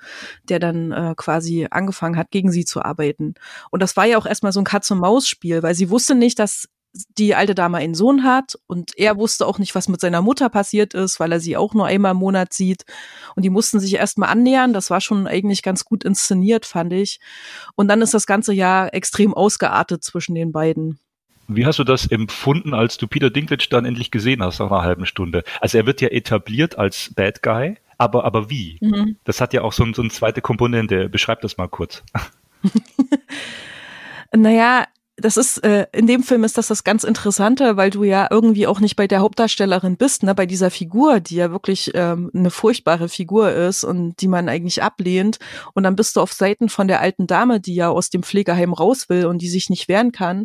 der 0.48 0.58
dann 0.58 0.90
äh, 0.90 1.14
quasi 1.16 1.68
angefangen 1.70 2.16
hat, 2.16 2.32
gegen 2.32 2.50
sie 2.50 2.64
zu 2.64 2.82
arbeiten. 2.82 3.34
Und 3.70 3.80
das 3.80 3.96
war 3.96 4.04
ja 4.04 4.18
auch 4.18 4.26
erstmal 4.26 4.52
so 4.52 4.60
ein 4.60 4.64
Katz-und-Maus-Spiel, 4.64 5.62
weil 5.62 5.76
sie 5.76 5.88
wusste 5.88 6.16
nicht, 6.16 6.40
dass 6.40 6.68
die 7.16 7.36
alte 7.36 7.54
Dame 7.54 7.78
einen 7.78 7.94
Sohn 7.94 8.24
hat 8.24 8.58
und 8.66 8.96
er 8.96 9.18
wusste 9.18 9.46
auch 9.46 9.58
nicht, 9.60 9.74
was 9.76 9.88
mit 9.88 10.00
seiner 10.00 10.20
Mutter 10.22 10.48
passiert 10.48 10.94
ist, 10.94 11.20
weil 11.20 11.30
er 11.30 11.38
sie 11.38 11.56
auch 11.56 11.74
nur 11.74 11.86
einmal 11.86 12.12
im 12.12 12.18
Monat 12.18 12.52
sieht. 12.52 12.84
Und 13.36 13.44
die 13.44 13.50
mussten 13.50 13.78
sich 13.78 13.94
erstmal 13.94 14.30
annähern. 14.30 14.72
Das 14.72 14.90
war 14.90 15.00
schon 15.00 15.28
eigentlich 15.28 15.62
ganz 15.62 15.84
gut 15.84 16.02
inszeniert, 16.02 16.66
fand 16.66 16.92
ich. 16.92 17.20
Und 17.76 17.86
dann 17.86 18.02
ist 18.02 18.14
das 18.14 18.26
ganze 18.26 18.52
Jahr 18.52 18.92
extrem 18.94 19.32
ausgeartet 19.32 20.02
zwischen 20.02 20.34
den 20.34 20.50
beiden. 20.50 20.98
Wie 21.48 21.64
hast 21.64 21.78
du 21.78 21.84
das 21.84 22.06
empfunden, 22.06 22.74
als 22.74 22.98
du 22.98 23.06
Peter 23.06 23.30
Dinklage 23.30 23.66
dann 23.70 23.86
endlich 23.86 24.10
gesehen 24.10 24.42
hast 24.42 24.60
nach 24.60 24.70
einer 24.70 24.82
halben 24.82 25.06
Stunde? 25.06 25.44
Also 25.60 25.78
er 25.78 25.86
wird 25.86 26.02
ja 26.02 26.08
etabliert 26.08 26.78
als 26.78 27.12
Bad 27.14 27.42
Guy, 27.42 27.76
aber, 27.96 28.24
aber 28.24 28.50
wie? 28.50 28.78
Mhm. 28.82 29.16
Das 29.24 29.40
hat 29.40 29.54
ja 29.54 29.62
auch 29.62 29.72
so, 29.72 29.90
so 29.94 30.02
eine 30.02 30.10
zweite 30.10 30.42
Komponente. 30.42 31.08
Beschreib 31.08 31.40
das 31.40 31.56
mal 31.56 31.68
kurz. 31.68 32.04
naja, 34.36 34.84
das 35.20 35.36
ist, 35.36 35.58
äh, 35.64 35.86
in 35.92 36.06
dem 36.06 36.22
Film 36.22 36.44
ist 36.44 36.58
das 36.58 36.68
das 36.68 36.84
ganz 36.84 37.02
Interessante, 37.02 37.76
weil 37.76 37.90
du 37.90 38.04
ja 38.04 38.28
irgendwie 38.30 38.68
auch 38.68 38.78
nicht 38.78 38.94
bei 38.94 39.08
der 39.08 39.18
Hauptdarstellerin 39.18 39.96
bist, 39.96 40.22
ne, 40.22 40.34
bei 40.34 40.46
dieser 40.46 40.70
Figur, 40.70 41.18
die 41.18 41.36
ja 41.36 41.50
wirklich 41.50 41.90
ähm, 41.94 42.30
eine 42.32 42.50
furchtbare 42.50 43.08
Figur 43.08 43.50
ist 43.50 43.82
und 43.82 44.20
die 44.20 44.28
man 44.28 44.48
eigentlich 44.48 44.82
ablehnt. 44.82 45.38
Und 45.74 45.82
dann 45.82 45.96
bist 45.96 46.14
du 46.14 46.20
auf 46.20 46.32
Seiten 46.32 46.68
von 46.68 46.86
der 46.86 47.00
alten 47.00 47.26
Dame, 47.26 47.58
die 47.58 47.74
ja 47.74 47.88
aus 47.88 48.10
dem 48.10 48.22
Pflegeheim 48.22 48.72
raus 48.72 49.08
will 49.08 49.26
und 49.26 49.42
die 49.42 49.48
sich 49.48 49.70
nicht 49.70 49.88
wehren 49.88 50.12
kann 50.12 50.44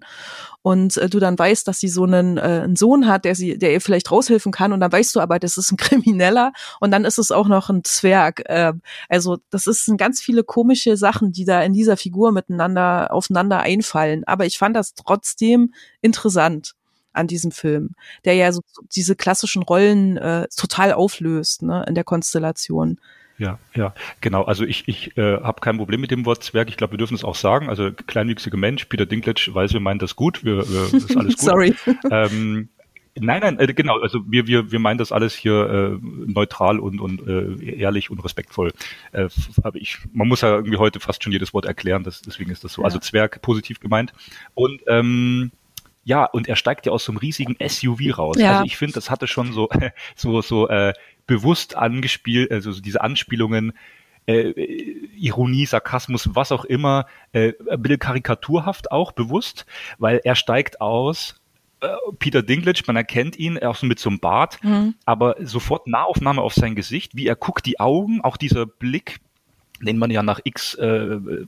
und 0.64 0.98
äh, 0.98 1.10
du 1.10 1.20
dann 1.20 1.38
weißt, 1.38 1.68
dass 1.68 1.80
sie 1.80 1.90
so 1.90 2.06
einen, 2.06 2.38
äh, 2.38 2.62
einen 2.64 2.76
Sohn 2.76 3.06
hat, 3.08 3.26
der 3.26 3.36
sie, 3.36 3.58
der 3.58 3.74
ihr 3.74 3.82
vielleicht 3.82 4.10
raushelfen 4.12 4.52
kann 4.52 4.72
und 4.74 4.80
dann 4.80 4.92
weißt 4.92 5.16
du 5.16 5.20
aber, 5.20 5.38
das 5.38 5.58
ist 5.58 5.72
ein 5.72 5.78
Krimineller 5.78 6.54
und 6.80 6.90
dann 6.92 7.06
ist 7.06 7.20
es 7.20 7.32
auch 7.32 7.48
noch 7.48 7.70
ein 7.70 7.84
Zwerg. 7.84 8.42
Äh, 8.46 8.74
also 9.10 9.38
das 9.52 9.68
ist 9.68 9.92
ganz 9.98 10.22
viele 10.22 10.44
komische 10.44 10.98
Sachen, 10.98 11.34
die 11.34 11.46
da 11.46 11.62
in 11.62 11.74
dieser 11.74 11.98
Figur 11.98 12.32
miteinander 12.32 13.14
aufeinander 13.14 13.60
einfallen. 13.60 14.24
Aber 14.26 14.46
ich 14.46 14.58
fand 14.58 14.76
das 14.76 14.96
trotzdem 14.96 15.74
interessant 16.02 16.76
an 17.12 17.28
diesem 17.28 17.52
Film, 17.52 17.92
der 18.26 18.36
ja 18.36 18.52
so 18.52 18.62
diese 18.96 19.16
klassischen 19.16 19.64
Rollen 19.64 20.18
äh, 20.18 20.48
total 20.56 20.94
auflöst 20.94 21.62
ne, 21.62 21.86
in 21.88 21.94
der 21.94 22.06
Konstellation. 22.06 23.00
Ja, 23.44 23.60
ja, 23.76 23.94
genau. 24.22 24.44
Also 24.44 24.64
ich, 24.64 24.88
ich 24.88 25.18
äh, 25.18 25.38
habe 25.42 25.60
kein 25.60 25.78
Problem 25.78 26.02
mit 26.02 26.12
dem 26.12 26.26
Wort 26.26 26.44
Zwerg. 26.44 26.70
Ich 26.70 26.78
glaube, 26.78 26.94
wir 26.94 26.98
dürfen 26.98 27.16
es 27.16 27.24
auch 27.24 27.36
sagen. 27.36 27.70
Also 27.70 27.92
kleinwüchsiger 27.92 28.58
Mensch, 28.58 28.86
Peter 28.86 29.06
Dinklage 29.06 29.50
weiß, 29.54 29.74
wir 29.74 29.80
meinen 29.80 30.00
das 30.00 30.16
gut. 30.16 30.44
Wir, 30.46 30.68
wir 30.70 30.94
ist 30.94 31.18
alles 31.18 31.36
gut. 31.38 31.40
Sorry. 31.40 31.76
Ähm, 32.10 32.70
Nein, 33.16 33.42
nein, 33.42 33.60
äh, 33.60 33.72
genau. 33.74 34.00
Also 34.00 34.22
wir, 34.28 34.48
wir, 34.48 34.72
wir 34.72 34.80
meinen 34.80 34.98
das 34.98 35.12
alles 35.12 35.36
hier 35.36 35.70
äh, 35.70 36.00
neutral 36.02 36.80
und, 36.80 37.00
und 37.00 37.28
äh, 37.28 37.76
ehrlich 37.76 38.10
und 38.10 38.20
respektvoll. 38.24 38.74
Äh, 39.12 39.30
aber 39.62 39.78
ich, 39.78 40.00
man 40.14 40.28
muss 40.28 40.42
ja 40.42 40.56
irgendwie 40.56 40.78
heute 40.78 41.00
fast 41.00 41.24
schon 41.24 41.32
jedes 41.32 41.54
Wort 41.54 41.66
erklären, 41.66 42.04
das, 42.04 42.22
deswegen 42.22 42.50
ist 42.50 42.64
das 42.64 42.74
so. 42.74 42.84
Also 42.84 42.96
ja. 42.96 43.00
Also 43.00 43.08
Zwerg 43.08 43.42
positiv 43.44 43.80
gemeint. 43.80 44.14
Und 44.56 44.82
ähm, 44.88 45.52
ja, 46.06 46.26
und 46.26 46.50
er 46.50 46.56
steigt 46.56 46.86
ja 46.86 46.92
aus 46.92 47.06
so 47.06 47.12
einem 47.12 47.20
riesigen 47.20 47.56
SUV 47.66 48.18
raus. 48.18 48.38
Ja. 48.40 48.54
Also 48.54 48.66
ich 48.66 48.78
finde, 48.78 48.94
das 48.96 49.10
hatte 49.10 49.28
schon 49.28 49.54
so, 49.54 49.70
so, 50.16 50.42
so 50.42 50.68
äh, 50.68 50.94
bewusst 51.28 51.76
angespielt, 51.76 52.52
also 52.52 52.72
so 52.72 52.82
diese 52.82 53.02
Anspielungen, 53.02 53.74
äh, 54.26 54.50
Ironie, 55.18 55.66
Sarkasmus, 55.66 56.30
was 56.34 56.52
auch 56.52 56.66
immer, 56.66 57.06
äh, 57.34 57.54
ein 57.70 57.82
bisschen 57.82 58.00
karikaturhaft 58.00 58.92
auch 58.92 59.12
bewusst, 59.12 59.66
weil 59.98 60.22
er 60.24 60.36
steigt 60.36 60.82
aus 60.82 61.42
äh, 61.82 61.88
Peter 62.20 62.42
Dinklage, 62.42 62.84
man 62.88 62.96
erkennt 62.96 63.38
ihn, 63.38 63.58
auch 63.60 63.76
so 63.76 63.86
mit 63.86 64.00
so 64.00 64.10
einem 64.10 64.20
Bart, 64.20 64.64
mhm. 64.64 64.96
aber 65.06 65.36
sofort 65.42 65.88
Nahaufnahme 65.88 66.42
auf 66.42 66.54
sein 66.54 66.76
Gesicht, 66.76 67.16
wie 67.16 67.28
er 67.28 67.36
guckt, 67.36 67.66
die 67.66 67.80
Augen, 67.80 68.22
auch 68.22 68.38
dieser 68.38 68.66
Blick, 68.66 69.20
den 69.82 69.98
man 69.98 70.12
ja 70.12 70.24
nach 70.24 70.40
x 70.44 70.76
äh, 70.76 70.86
äh, 70.86 71.48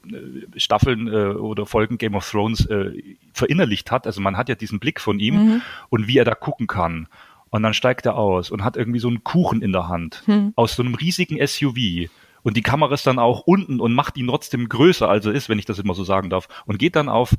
Staffeln 0.57 1.07
äh, 1.07 1.35
oder 1.35 1.65
Folgen 1.65 1.97
Game 1.97 2.15
of 2.15 2.29
Thrones 2.29 2.65
äh, 2.65 3.15
verinnerlicht 3.33 3.91
hat. 3.91 4.07
Also 4.07 4.19
man 4.19 4.35
hat 4.35 4.49
ja 4.49 4.55
diesen 4.55 4.79
Blick 4.79 4.99
von 4.99 5.19
ihm 5.19 5.35
mhm. 5.35 5.61
und 5.89 6.07
wie 6.07 6.17
er 6.17 6.25
da 6.25 6.35
gucken 6.35 6.67
kann. 6.67 7.07
Und 7.55 7.63
dann 7.63 7.73
steigt 7.73 8.05
er 8.05 8.17
aus 8.17 8.51
und 8.51 8.65
hat 8.65 8.75
irgendwie 8.75 8.99
so 8.99 9.07
einen 9.07 9.23
Kuchen 9.23 9.61
in 9.61 9.71
der 9.71 9.87
Hand 9.87 10.23
mhm. 10.25 10.51
aus 10.57 10.75
so 10.75 10.83
einem 10.83 10.93
riesigen 10.93 11.39
SUV. 11.47 12.09
Und 12.43 12.57
die 12.57 12.61
Kamera 12.61 12.93
ist 12.93 13.07
dann 13.07 13.17
auch 13.17 13.43
unten 13.45 13.79
und 13.79 13.93
macht 13.93 14.17
ihn 14.17 14.27
trotzdem 14.27 14.67
größer, 14.67 15.07
als 15.07 15.25
er 15.25 15.31
ist, 15.31 15.47
wenn 15.47 15.57
ich 15.57 15.63
das 15.63 15.79
immer 15.79 15.93
so 15.93 16.03
sagen 16.03 16.29
darf. 16.29 16.49
Und 16.65 16.79
geht 16.79 16.97
dann 16.97 17.07
auf 17.07 17.33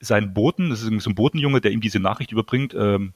sein 0.00 0.32
Boten, 0.32 0.70
das 0.70 0.80
ist 0.80 1.02
so 1.02 1.10
ein 1.10 1.14
Botenjunge, 1.14 1.60
der 1.60 1.72
ihm 1.72 1.82
diese 1.82 2.00
Nachricht 2.00 2.32
überbringt, 2.32 2.74
ähm, 2.74 3.12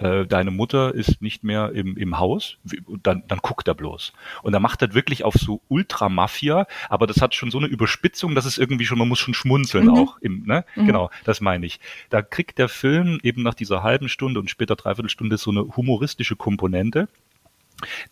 äh, 0.00 0.26
deine 0.26 0.50
Mutter 0.50 0.94
ist 0.94 1.20
nicht 1.20 1.44
mehr 1.44 1.72
im, 1.72 1.96
im 1.96 2.18
Haus, 2.18 2.56
dann, 3.02 3.22
dann 3.28 3.38
guckt 3.38 3.68
er 3.68 3.74
bloß. 3.74 4.12
Und 4.42 4.54
er 4.54 4.60
macht 4.60 4.82
das 4.82 4.94
wirklich 4.94 5.24
auf 5.24 5.34
so 5.34 5.60
Ultramafia, 5.68 6.66
aber 6.88 7.06
das 7.06 7.20
hat 7.20 7.34
schon 7.34 7.50
so 7.50 7.58
eine 7.58 7.66
Überspitzung, 7.66 8.34
dass 8.34 8.46
es 8.46 8.58
irgendwie 8.58 8.86
schon, 8.86 8.98
man 8.98 9.08
muss 9.08 9.18
schon 9.18 9.34
schmunzeln 9.34 9.86
mhm. 9.86 9.94
auch. 9.94 10.18
Im, 10.20 10.44
ne? 10.46 10.64
Mhm. 10.74 10.86
Genau, 10.86 11.10
das 11.24 11.40
meine 11.40 11.66
ich. 11.66 11.80
Da 12.08 12.22
kriegt 12.22 12.58
der 12.58 12.68
Film 12.68 13.20
eben 13.22 13.42
nach 13.42 13.54
dieser 13.54 13.82
halben 13.82 14.08
Stunde 14.08 14.40
und 14.40 14.50
später 14.50 14.74
Dreiviertelstunde 14.74 15.36
so 15.36 15.50
eine 15.50 15.76
humoristische 15.76 16.36
Komponente 16.36 17.08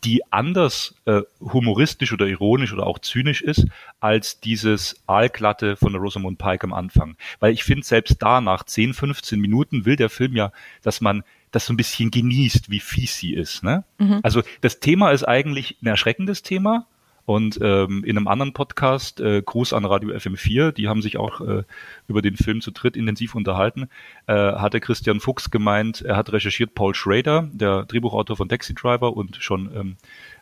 die 0.02 0.22
anders 0.32 0.94
äh, 1.04 1.22
humoristisch 1.40 2.12
oder 2.12 2.26
ironisch 2.26 2.72
oder 2.72 2.86
auch 2.86 2.98
zynisch 2.98 3.42
ist 3.42 3.66
als 4.00 4.40
dieses 4.40 5.02
Aalglatte 5.06 5.76
von 5.76 5.92
der 5.92 6.00
Rosamund 6.00 6.38
Pike 6.38 6.64
am 6.64 6.72
Anfang. 6.72 7.16
Weil 7.40 7.52
ich 7.52 7.64
finde, 7.64 7.84
selbst 7.84 8.22
da 8.22 8.40
nach 8.40 8.64
10, 8.64 8.94
15 8.94 9.38
Minuten 9.38 9.84
will 9.84 9.96
der 9.96 10.08
Film 10.08 10.36
ja, 10.36 10.52
dass 10.82 11.02
man 11.02 11.22
das 11.50 11.66
so 11.66 11.72
ein 11.72 11.76
bisschen 11.76 12.10
genießt, 12.10 12.70
wie 12.70 12.80
fies 12.80 13.16
sie 13.16 13.34
ist. 13.34 13.62
Ne? 13.62 13.84
Mhm. 13.98 14.20
Also 14.22 14.42
das 14.60 14.80
Thema 14.80 15.10
ist 15.10 15.24
eigentlich 15.24 15.76
ein 15.82 15.86
erschreckendes 15.86 16.42
Thema, 16.42 16.86
und 17.28 17.58
ähm, 17.60 18.04
in 18.04 18.16
einem 18.16 18.26
anderen 18.26 18.54
Podcast, 18.54 19.20
äh, 19.20 19.42
Gruß 19.42 19.74
an 19.74 19.84
Radio 19.84 20.08
FM4, 20.12 20.72
die 20.72 20.88
haben 20.88 21.02
sich 21.02 21.18
auch 21.18 21.42
äh, 21.42 21.64
über 22.06 22.22
den 22.22 22.36
Film 22.36 22.62
zu 22.62 22.70
dritt 22.70 22.96
intensiv 22.96 23.34
unterhalten, 23.34 23.90
äh, 24.26 24.32
hatte 24.32 24.80
Christian 24.80 25.20
Fuchs 25.20 25.50
gemeint, 25.50 26.00
er 26.00 26.16
hat 26.16 26.32
recherchiert 26.32 26.74
Paul 26.74 26.94
Schrader, 26.94 27.46
der 27.52 27.84
Drehbuchautor 27.84 28.34
von 28.34 28.48
Taxi 28.48 28.74
Driver 28.74 29.14
und 29.14 29.36
schon 29.40 29.68
ähm, 29.76 29.96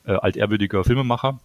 äh, 0.04 0.12
altehrwürdiger 0.12 0.84
Filmemacher, 0.84 1.40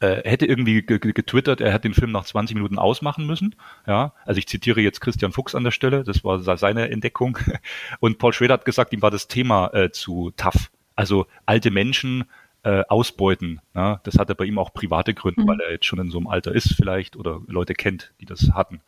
hätte 0.00 0.46
irgendwie 0.46 0.82
getwittert, 0.82 1.60
er 1.60 1.72
hätte 1.72 1.88
den 1.88 1.94
Film 1.94 2.12
nach 2.12 2.24
20 2.24 2.56
Minuten 2.56 2.78
ausmachen 2.78 3.26
müssen. 3.26 3.54
Ja, 3.86 4.12
also 4.24 4.38
ich 4.38 4.46
zitiere 4.46 4.80
jetzt 4.80 5.00
Christian 5.00 5.32
Fuchs 5.32 5.54
an 5.54 5.64
der 5.64 5.70
Stelle, 5.70 6.04
das 6.04 6.24
war 6.24 6.40
seine 6.56 6.90
Entdeckung. 6.90 7.38
Und 8.00 8.18
Paul 8.18 8.32
Schrader 8.32 8.54
hat 8.54 8.64
gesagt, 8.64 8.92
ihm 8.92 9.02
war 9.02 9.10
das 9.10 9.28
Thema 9.28 9.72
äh, 9.72 9.90
zu 9.90 10.32
tough. 10.36 10.70
Also 10.96 11.26
alte 11.46 11.70
Menschen 11.70 12.24
äh, 12.64 12.82
ausbeuten. 12.88 13.60
Ja? 13.74 14.00
Das 14.04 14.18
hatte 14.18 14.34
bei 14.34 14.44
ihm 14.44 14.58
auch 14.58 14.72
private 14.72 15.14
Gründe, 15.14 15.42
mhm. 15.42 15.48
weil 15.48 15.60
er 15.60 15.70
jetzt 15.72 15.86
schon 15.86 16.00
in 16.00 16.10
so 16.10 16.18
einem 16.18 16.26
Alter 16.26 16.52
ist 16.54 16.74
vielleicht 16.74 17.16
oder 17.16 17.40
Leute 17.46 17.74
kennt, 17.74 18.12
die 18.20 18.26
das 18.26 18.50
hatten. 18.54 18.80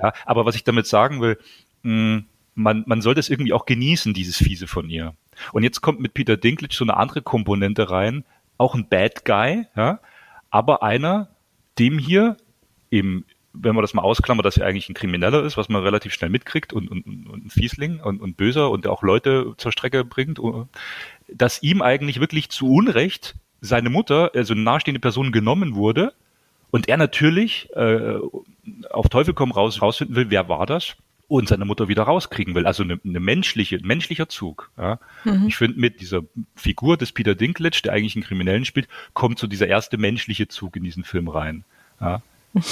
Ja, 0.00 0.12
aber 0.24 0.46
was 0.46 0.54
ich 0.54 0.64
damit 0.64 0.86
sagen 0.86 1.20
will, 1.20 1.38
mh, 1.82 1.92
hm, 1.92 2.24
man, 2.54 2.84
man 2.86 3.00
soll 3.00 3.14
das 3.14 3.30
irgendwie 3.30 3.52
auch 3.52 3.66
genießen, 3.66 4.12
dieses 4.12 4.36
Fiese 4.36 4.66
von 4.66 4.90
ihr. 4.90 5.14
Und 5.52 5.62
jetzt 5.62 5.80
kommt 5.80 6.00
mit 6.00 6.14
Peter 6.14 6.36
Dinklage 6.36 6.74
so 6.74 6.84
eine 6.84 6.96
andere 6.96 7.22
Komponente 7.22 7.90
rein, 7.90 8.24
auch 8.58 8.74
ein 8.74 8.88
Bad 8.88 9.24
Guy, 9.24 9.66
ja, 9.74 10.00
aber 10.52 10.84
einer, 10.84 11.28
dem 11.78 11.98
hier 11.98 12.36
im, 12.90 13.24
wenn 13.54 13.74
man 13.74 13.82
das 13.82 13.94
mal 13.94 14.02
ausklammert, 14.02 14.46
dass 14.46 14.58
er 14.58 14.66
eigentlich 14.66 14.88
ein 14.88 14.94
Krimineller 14.94 15.42
ist, 15.42 15.56
was 15.56 15.68
man 15.68 15.82
relativ 15.82 16.12
schnell 16.12 16.30
mitkriegt 16.30 16.72
und, 16.72 16.88
und, 16.88 17.04
und 17.04 17.46
ein 17.46 17.50
Fiesling 17.50 18.00
und, 18.00 18.20
und 18.20 18.36
Böser 18.36 18.70
und 18.70 18.86
auch 18.86 19.02
Leute 19.02 19.54
zur 19.56 19.72
Strecke 19.72 20.04
bringt, 20.04 20.38
dass 21.28 21.62
ihm 21.62 21.82
eigentlich 21.82 22.20
wirklich 22.20 22.50
zu 22.50 22.70
Unrecht 22.70 23.34
seine 23.60 23.90
Mutter, 23.90 24.30
also 24.34 24.52
eine 24.52 24.62
nahestehende 24.62 25.00
Person, 25.00 25.32
genommen 25.32 25.74
wurde 25.74 26.12
und 26.70 26.88
er 26.88 26.98
natürlich 26.98 27.70
äh, 27.74 28.18
auf 28.90 29.08
Teufel 29.08 29.34
komm 29.34 29.52
raus 29.52 29.80
rausfinden 29.80 30.16
will, 30.16 30.30
wer 30.30 30.48
war 30.48 30.66
das 30.66 30.96
und 31.38 31.48
seine 31.48 31.64
Mutter 31.64 31.88
wieder 31.88 32.02
rauskriegen 32.02 32.54
will. 32.54 32.66
Also 32.66 32.82
eine, 32.82 33.00
eine 33.04 33.20
menschliche, 33.20 33.76
ein 33.76 33.86
menschlicher 33.86 34.28
Zug. 34.28 34.70
Ja. 34.76 34.98
Mhm. 35.24 35.46
Ich 35.46 35.56
finde, 35.56 35.80
mit 35.80 36.00
dieser 36.00 36.22
Figur 36.54 36.96
des 36.96 37.12
Peter 37.12 37.34
Dinklage, 37.34 37.80
der 37.82 37.92
eigentlich 37.92 38.16
einen 38.16 38.24
Kriminellen 38.24 38.64
spielt, 38.64 38.88
kommt 39.14 39.38
so 39.38 39.46
dieser 39.46 39.66
erste 39.66 39.96
menschliche 39.96 40.48
Zug 40.48 40.76
in 40.76 40.84
diesen 40.84 41.04
Film 41.04 41.28
rein. 41.28 41.64
Ja. 42.00 42.22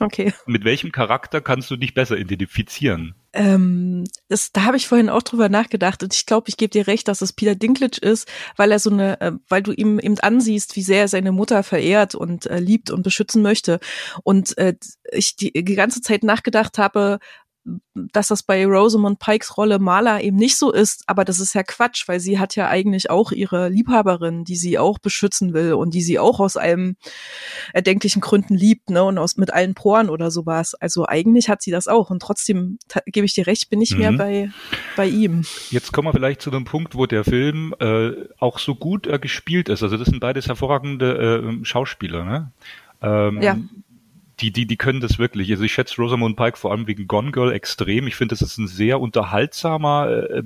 Okay. 0.00 0.32
Mit 0.46 0.64
welchem 0.64 0.90
Charakter 0.90 1.40
kannst 1.40 1.70
du 1.70 1.76
dich 1.76 1.94
besser 1.94 2.16
identifizieren? 2.16 3.14
Ähm, 3.32 4.04
das, 4.28 4.50
da 4.50 4.64
habe 4.64 4.76
ich 4.76 4.88
vorhin 4.88 5.08
auch 5.08 5.22
drüber 5.22 5.48
nachgedacht 5.48 6.02
und 6.02 6.12
ich 6.14 6.26
glaube, 6.26 6.48
ich 6.48 6.56
gebe 6.56 6.70
dir 6.70 6.88
recht, 6.88 7.06
dass 7.06 7.22
es 7.22 7.32
Peter 7.32 7.54
Dinklage 7.54 7.98
ist, 8.00 8.28
weil 8.56 8.72
er 8.72 8.80
so 8.80 8.90
eine, 8.90 9.20
äh, 9.20 9.32
weil 9.48 9.62
du 9.62 9.72
ihm 9.72 10.00
eben 10.00 10.18
ansiehst, 10.18 10.74
wie 10.76 10.82
sehr 10.82 11.02
er 11.02 11.08
seine 11.08 11.32
Mutter 11.32 11.62
verehrt 11.62 12.14
und 12.14 12.46
äh, 12.46 12.58
liebt 12.58 12.90
und 12.90 13.02
beschützen 13.02 13.42
möchte. 13.42 13.78
Und 14.24 14.58
äh, 14.58 14.74
ich 15.12 15.36
die, 15.36 15.52
die 15.52 15.74
ganze 15.74 16.00
Zeit 16.00 16.24
nachgedacht 16.24 16.78
habe, 16.78 17.18
dass 17.94 18.28
das 18.28 18.42
bei 18.42 18.66
Rosamund 18.66 19.18
Pikes 19.18 19.56
Rolle 19.56 19.78
Maler 19.78 20.20
eben 20.22 20.36
nicht 20.36 20.58
so 20.58 20.72
ist, 20.72 21.04
aber 21.06 21.24
das 21.24 21.40
ist 21.40 21.54
ja 21.54 21.62
Quatsch, 21.62 22.06
weil 22.08 22.20
sie 22.20 22.38
hat 22.38 22.56
ja 22.56 22.68
eigentlich 22.68 23.08
auch 23.10 23.32
ihre 23.32 23.68
Liebhaberin, 23.68 24.44
die 24.44 24.56
sie 24.56 24.78
auch 24.78 24.98
beschützen 24.98 25.54
will 25.54 25.74
und 25.74 25.94
die 25.94 26.02
sie 26.02 26.18
auch 26.18 26.40
aus 26.40 26.56
allen 26.56 26.96
erdenklichen 27.72 28.20
Gründen 28.20 28.54
liebt, 28.54 28.90
ne, 28.90 29.02
und 29.02 29.18
aus 29.18 29.36
mit 29.36 29.52
allen 29.52 29.74
Poren 29.74 30.10
oder 30.10 30.30
sowas. 30.30 30.74
Also 30.74 31.06
eigentlich 31.06 31.48
hat 31.48 31.62
sie 31.62 31.70
das 31.70 31.88
auch 31.88 32.10
und 32.10 32.20
trotzdem 32.20 32.78
gebe 33.06 33.24
ich 33.24 33.34
dir 33.34 33.46
recht, 33.46 33.70
bin 33.70 33.80
ich 33.80 33.92
mhm. 33.92 33.98
mehr 33.98 34.12
bei 34.12 34.50
bei 34.96 35.06
ihm. 35.06 35.44
Jetzt 35.70 35.92
kommen 35.92 36.08
wir 36.08 36.12
vielleicht 36.12 36.42
zu 36.42 36.50
einem 36.50 36.64
Punkt, 36.64 36.94
wo 36.94 37.06
der 37.06 37.24
Film 37.24 37.74
äh, 37.80 38.12
auch 38.38 38.58
so 38.58 38.74
gut 38.74 39.06
äh, 39.06 39.18
gespielt 39.18 39.68
ist. 39.68 39.82
Also 39.82 39.96
das 39.96 40.08
sind 40.08 40.20
beides 40.20 40.48
hervorragende 40.48 41.58
äh, 41.60 41.64
Schauspieler, 41.64 42.24
ne? 42.24 42.52
Ähm, 43.02 43.42
ja 43.42 43.56
die, 44.40 44.50
die, 44.52 44.66
die 44.66 44.76
können 44.76 45.00
das 45.00 45.18
wirklich. 45.18 45.50
Also 45.50 45.64
ich 45.64 45.72
schätze 45.72 45.96
Rosamund 46.00 46.36
Pike 46.36 46.56
vor 46.56 46.72
allem 46.72 46.86
wegen 46.86 47.06
Gone 47.06 47.30
Girl 47.30 47.52
extrem. 47.52 48.06
Ich 48.06 48.16
finde, 48.16 48.34
das 48.34 48.42
ist 48.42 48.58
ein 48.58 48.66
sehr 48.66 49.00
unterhaltsamer, 49.00 50.08
äh, 50.30 50.42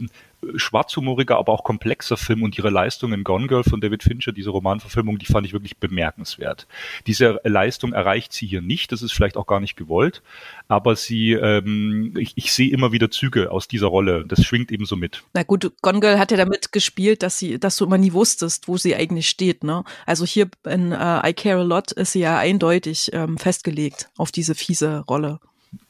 schwarzhumoriger, 0.55 1.37
aber 1.37 1.53
auch 1.53 1.65
komplexer 1.65 2.17
Film 2.17 2.43
und 2.43 2.57
ihre 2.57 2.71
Leistung 2.71 3.13
in 3.13 3.25
Gone 3.25 3.47
Girl 3.47 3.65
von 3.65 3.81
David 3.81 4.03
Fincher, 4.03 4.33
diese 4.33 4.51
Romanverfilmung, 4.51 5.19
die 5.19 5.27
fand 5.27 5.47
ich 5.47 5.53
wirklich 5.53 5.79
bemerkenswert. 5.79 6.67
Diese 7.07 7.41
Leistung 7.45 7.93
erreicht 7.93 8.33
sie 8.33 8.47
hier 8.47 8.63
nicht, 8.63 8.93
das 8.93 9.03
ist 9.03 9.13
vielleicht 9.13 9.37
auch 9.37 9.47
gar 9.47 9.61
nicht 9.61 9.77
gewollt, 9.77 10.23
aber 10.69 10.97
sie, 10.97 11.33
ähm, 11.33 12.15
ich, 12.17 12.33
ich 12.37 12.53
sehe 12.53 12.71
immer 12.71 12.93
wieder 12.93 13.11
Züge 13.11 13.51
aus 13.51 13.69
dieser 13.69 13.89
Rolle, 13.89 14.25
das 14.27 14.45
schwingt 14.45 14.71
eben 14.71 14.85
so 14.85 14.97
mit. 14.97 15.25
Na 15.35 15.43
gut, 15.43 15.73
Gone 15.83 16.01
Girl 16.01 16.19
hat 16.19 16.31
ja 16.31 16.37
damit 16.37 16.73
gespielt, 16.73 17.23
dass 17.23 17.39
sie, 17.39 17.59
dass 17.59 17.77
du 17.77 17.85
immer 17.85 17.99
nie 17.99 18.13
wusstest, 18.13 18.69
wo 18.69 18.77
sie 18.77 18.95
eigentlich 18.95 19.29
steht, 19.29 19.65
ne? 19.65 19.85
Also 20.07 20.25
hier 20.25 20.49
in 20.65 20.93
uh, 20.93 21.21
I 21.25 21.33
Care 21.35 21.61
a 21.61 21.65
Lot 21.65 21.93
ist 21.93 22.13
sie 22.13 22.21
ja 22.21 22.39
eindeutig 22.39 23.11
ähm, 23.13 23.39
festgelegt 23.39 24.11
auf 24.17 24.31
diese 24.31 24.55
fiese 24.55 25.05
Rolle. 25.09 25.41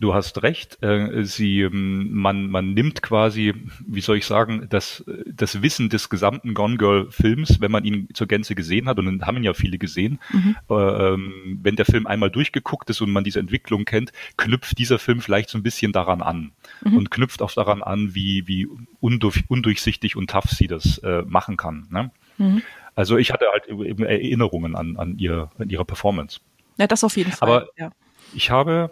Du 0.00 0.14
hast 0.14 0.42
recht. 0.42 0.82
Äh, 0.82 1.24
sie, 1.24 1.60
ähm, 1.62 2.12
man, 2.12 2.50
man 2.50 2.74
nimmt 2.74 3.02
quasi, 3.02 3.54
wie 3.86 4.00
soll 4.00 4.16
ich 4.16 4.26
sagen, 4.26 4.66
das, 4.70 5.04
das 5.26 5.62
Wissen 5.62 5.88
des 5.88 6.08
gesamten 6.08 6.54
Gone 6.54 6.76
Girl 6.76 7.10
Films, 7.10 7.60
wenn 7.60 7.70
man 7.70 7.84
ihn 7.84 8.08
zur 8.12 8.26
Gänze 8.26 8.54
gesehen 8.54 8.88
hat, 8.88 8.98
und 8.98 9.06
dann 9.06 9.26
haben 9.26 9.36
ihn 9.36 9.44
ja 9.44 9.54
viele 9.54 9.78
gesehen. 9.78 10.18
Mhm. 10.30 10.56
Äh, 10.68 10.74
ähm, 10.74 11.58
wenn 11.62 11.76
der 11.76 11.84
Film 11.84 12.06
einmal 12.06 12.30
durchgeguckt 12.30 12.90
ist 12.90 13.00
und 13.00 13.10
man 13.10 13.24
diese 13.24 13.40
Entwicklung 13.40 13.84
kennt, 13.84 14.12
knüpft 14.36 14.78
dieser 14.78 14.98
Film 14.98 15.20
vielleicht 15.20 15.48
so 15.48 15.58
ein 15.58 15.62
bisschen 15.62 15.92
daran 15.92 16.22
an 16.22 16.52
mhm. 16.84 16.96
und 16.96 17.10
knüpft 17.10 17.40
auch 17.42 17.52
daran 17.52 17.82
an, 17.82 18.14
wie, 18.14 18.48
wie 18.48 18.68
undurch, 19.00 19.44
undurchsichtig 19.48 20.16
und 20.16 20.30
tough 20.30 20.50
sie 20.50 20.66
das 20.66 20.98
äh, 20.98 21.22
machen 21.22 21.56
kann. 21.56 21.86
Ne? 21.90 22.10
Mhm. 22.38 22.62
Also 22.94 23.16
ich 23.16 23.32
hatte 23.32 23.46
halt 23.52 23.68
eben 23.68 24.04
Erinnerungen 24.04 24.74
an, 24.74 24.96
an, 24.96 25.18
ihr, 25.18 25.50
an 25.58 25.70
ihre 25.70 25.84
Performance. 25.84 26.40
Ja, 26.78 26.86
das 26.86 27.04
auf 27.04 27.16
jeden 27.16 27.30
Fall. 27.30 27.48
Aber 27.48 27.68
ja. 27.76 27.90
ich 28.34 28.50
habe 28.50 28.90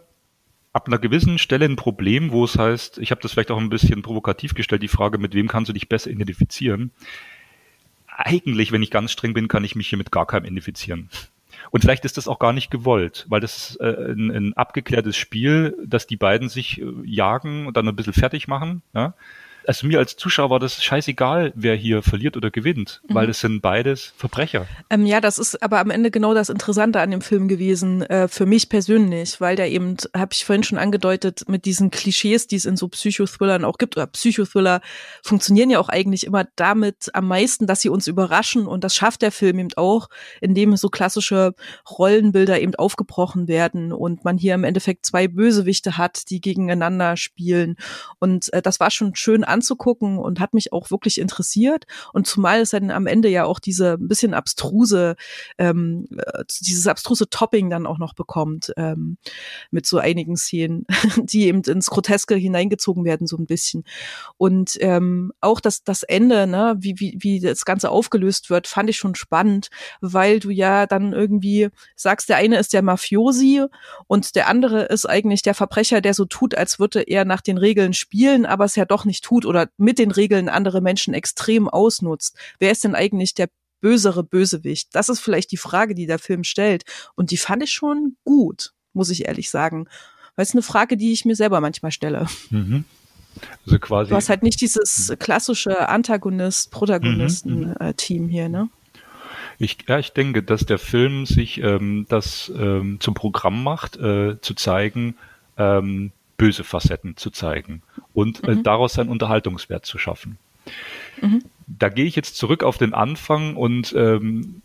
ab 0.76 0.88
einer 0.88 0.98
gewissen 0.98 1.38
Stelle 1.38 1.64
ein 1.64 1.76
Problem, 1.76 2.32
wo 2.32 2.44
es 2.44 2.58
heißt, 2.58 2.98
ich 2.98 3.10
habe 3.10 3.22
das 3.22 3.32
vielleicht 3.32 3.50
auch 3.50 3.58
ein 3.58 3.70
bisschen 3.70 4.02
provokativ 4.02 4.52
gestellt, 4.52 4.82
die 4.82 4.88
Frage, 4.88 5.16
mit 5.16 5.32
wem 5.32 5.48
kannst 5.48 5.70
du 5.70 5.72
dich 5.72 5.88
besser 5.88 6.10
identifizieren? 6.10 6.90
Eigentlich, 8.06 8.72
wenn 8.72 8.82
ich 8.82 8.90
ganz 8.90 9.10
streng 9.10 9.32
bin, 9.32 9.48
kann 9.48 9.64
ich 9.64 9.74
mich 9.74 9.88
hier 9.88 9.96
mit 9.96 10.12
gar 10.12 10.26
keinem 10.26 10.44
identifizieren. 10.44 11.08
Und 11.70 11.80
vielleicht 11.80 12.04
ist 12.04 12.18
das 12.18 12.28
auch 12.28 12.38
gar 12.38 12.52
nicht 12.52 12.70
gewollt, 12.70 13.24
weil 13.30 13.40
das 13.40 13.70
ist 13.70 13.80
äh, 13.80 14.12
ein, 14.12 14.30
ein 14.30 14.52
abgeklärtes 14.52 15.16
Spiel, 15.16 15.74
dass 15.82 16.06
die 16.06 16.18
beiden 16.18 16.50
sich 16.50 16.78
äh, 16.82 16.84
jagen 17.04 17.66
und 17.66 17.78
dann 17.78 17.88
ein 17.88 17.96
bisschen 17.96 18.12
fertig 18.12 18.46
machen. 18.46 18.82
Ja? 18.94 19.14
Also 19.66 19.86
mir 19.86 19.98
als 19.98 20.16
Zuschauer 20.16 20.50
war 20.50 20.60
das 20.60 20.82
scheißegal, 20.82 21.52
wer 21.54 21.74
hier 21.74 22.02
verliert 22.02 22.36
oder 22.36 22.50
gewinnt, 22.50 23.02
mhm. 23.08 23.14
weil 23.14 23.28
es 23.28 23.40
sind 23.40 23.60
beides 23.60 24.12
Verbrecher. 24.16 24.66
Ähm, 24.90 25.06
ja, 25.06 25.20
das 25.20 25.38
ist 25.38 25.62
aber 25.62 25.80
am 25.80 25.90
Ende 25.90 26.10
genau 26.10 26.34
das 26.34 26.48
Interessante 26.48 27.00
an 27.00 27.10
dem 27.10 27.20
Film 27.20 27.48
gewesen, 27.48 28.02
äh, 28.02 28.28
für 28.28 28.46
mich 28.46 28.68
persönlich, 28.68 29.40
weil 29.40 29.56
der 29.56 29.70
eben, 29.70 29.96
habe 30.16 30.32
ich 30.32 30.44
vorhin 30.44 30.62
schon 30.62 30.78
angedeutet, 30.78 31.48
mit 31.48 31.64
diesen 31.64 31.90
Klischees, 31.90 32.46
die 32.46 32.56
es 32.56 32.64
in 32.64 32.76
so 32.76 32.88
Psychothrillern 32.88 33.64
auch 33.64 33.78
gibt, 33.78 33.96
oder 33.96 34.06
Psychothriller 34.06 34.80
funktionieren 35.22 35.70
ja 35.70 35.80
auch 35.80 35.88
eigentlich 35.88 36.24
immer 36.24 36.44
damit 36.56 37.10
am 37.14 37.28
meisten, 37.28 37.66
dass 37.66 37.80
sie 37.80 37.88
uns 37.88 38.06
überraschen 38.06 38.66
und 38.66 38.84
das 38.84 38.94
schafft 38.94 39.22
der 39.22 39.32
Film 39.32 39.58
eben 39.58 39.70
auch, 39.76 40.08
indem 40.40 40.76
so 40.76 40.88
klassische 40.88 41.54
Rollenbilder 41.90 42.60
eben 42.60 42.74
aufgebrochen 42.74 43.48
werden 43.48 43.92
und 43.92 44.24
man 44.24 44.38
hier 44.38 44.54
im 44.54 44.64
Endeffekt 44.64 45.06
zwei 45.06 45.28
Bösewichte 45.28 45.98
hat, 45.98 46.30
die 46.30 46.40
gegeneinander 46.40 47.16
spielen 47.16 47.76
und 48.18 48.52
äh, 48.52 48.62
das 48.62 48.80
war 48.80 48.90
schon 48.90 49.14
schön 49.14 49.44
anzugucken 49.56 50.18
und 50.18 50.38
hat 50.38 50.52
mich 50.52 50.72
auch 50.72 50.90
wirklich 50.90 51.18
interessiert. 51.18 51.86
Und 52.12 52.26
zumal 52.26 52.60
es 52.60 52.70
dann 52.70 52.90
am 52.90 53.06
Ende 53.06 53.28
ja 53.28 53.44
auch 53.44 53.58
diese 53.58 53.94
ein 53.94 54.08
bisschen 54.08 54.34
abstruse, 54.34 55.16
ähm, 55.56 56.06
äh, 56.16 56.44
dieses 56.60 56.86
abstruse 56.86 57.28
Topping 57.30 57.70
dann 57.70 57.86
auch 57.86 57.98
noch 57.98 58.14
bekommt, 58.14 58.72
ähm, 58.76 59.16
mit 59.70 59.86
so 59.86 59.98
einigen 59.98 60.36
Szenen, 60.36 60.86
die 61.16 61.46
eben 61.46 61.62
ins 61.62 61.86
Groteske 61.86 62.34
hineingezogen 62.34 63.04
werden, 63.04 63.26
so 63.26 63.36
ein 63.36 63.46
bisschen. 63.46 63.84
Und 64.36 64.76
ähm, 64.80 65.32
auch 65.40 65.60
das, 65.60 65.82
das 65.84 66.02
Ende, 66.02 66.46
ne, 66.46 66.76
wie, 66.78 66.94
wie, 66.98 67.16
wie 67.20 67.40
das 67.40 67.64
Ganze 67.64 67.90
aufgelöst 67.90 68.50
wird, 68.50 68.66
fand 68.66 68.90
ich 68.90 68.98
schon 68.98 69.14
spannend, 69.14 69.68
weil 70.00 70.40
du 70.40 70.50
ja 70.50 70.86
dann 70.86 71.12
irgendwie 71.12 71.68
sagst, 71.94 72.28
der 72.28 72.36
eine 72.36 72.58
ist 72.58 72.72
der 72.72 72.82
Mafiosi 72.82 73.64
und 74.06 74.36
der 74.36 74.48
andere 74.48 74.82
ist 74.84 75.06
eigentlich 75.06 75.42
der 75.42 75.54
Verbrecher, 75.54 76.00
der 76.00 76.14
so 76.14 76.26
tut, 76.26 76.54
als 76.54 76.78
würde 76.78 77.02
er 77.02 77.24
nach 77.24 77.40
den 77.40 77.58
Regeln 77.58 77.94
spielen, 77.94 78.44
aber 78.44 78.64
es 78.64 78.76
ja 78.76 78.84
doch 78.84 79.04
nicht 79.04 79.24
tut 79.24 79.45
oder 79.46 79.68
mit 79.76 79.98
den 79.98 80.10
Regeln 80.10 80.48
andere 80.48 80.80
Menschen 80.80 81.14
extrem 81.14 81.68
ausnutzt. 81.68 82.36
Wer 82.58 82.72
ist 82.72 82.84
denn 82.84 82.94
eigentlich 82.94 83.34
der 83.34 83.48
bösere 83.80 84.24
Bösewicht? 84.24 84.88
Das 84.92 85.08
ist 85.08 85.20
vielleicht 85.20 85.52
die 85.52 85.56
Frage, 85.56 85.94
die 85.94 86.06
der 86.06 86.18
Film 86.18 86.44
stellt. 86.44 86.84
Und 87.14 87.30
die 87.30 87.36
fand 87.36 87.62
ich 87.62 87.70
schon 87.70 88.16
gut, 88.24 88.72
muss 88.92 89.10
ich 89.10 89.26
ehrlich 89.26 89.50
sagen. 89.50 89.86
Weil 90.34 90.44
es 90.44 90.52
eine 90.52 90.62
Frage, 90.62 90.96
die 90.96 91.12
ich 91.12 91.24
mir 91.24 91.36
selber 91.36 91.60
manchmal 91.60 91.92
stelle. 91.92 92.26
Mhm. 92.50 92.84
Also 93.66 93.78
quasi. 93.78 94.10
Du 94.10 94.16
hast 94.16 94.28
halt 94.28 94.42
nicht 94.42 94.60
dieses 94.60 95.14
klassische 95.18 95.88
Antagonist-Protagonisten-Team 95.88 98.22
mhm, 98.22 98.26
mhm. 98.26 98.30
hier, 98.30 98.48
ne? 98.48 98.68
Ich, 99.58 99.78
ja, 99.88 99.98
ich 99.98 100.12
denke, 100.12 100.42
dass 100.42 100.66
der 100.66 100.78
Film 100.78 101.24
sich 101.24 101.62
ähm, 101.62 102.04
das 102.08 102.52
ähm, 102.54 102.98
zum 103.00 103.14
Programm 103.14 103.62
macht, 103.62 103.96
äh, 103.96 104.38
zu 104.40 104.52
zeigen, 104.54 105.16
ähm, 105.56 106.12
böse 106.36 106.62
Facetten 106.62 107.16
zu 107.16 107.30
zeigen 107.30 107.82
und 108.16 108.42
äh, 108.44 108.54
mhm. 108.54 108.62
daraus 108.62 108.94
seinen 108.94 109.10
Unterhaltungswert 109.10 109.84
zu 109.84 109.98
schaffen. 109.98 110.38
Mhm. 111.20 111.42
Da 111.66 111.90
gehe 111.90 112.06
ich 112.06 112.16
jetzt 112.16 112.36
zurück 112.36 112.64
auf 112.64 112.78
den 112.78 112.94
Anfang 112.94 113.56
und 113.56 113.94
ähm, 113.96 114.62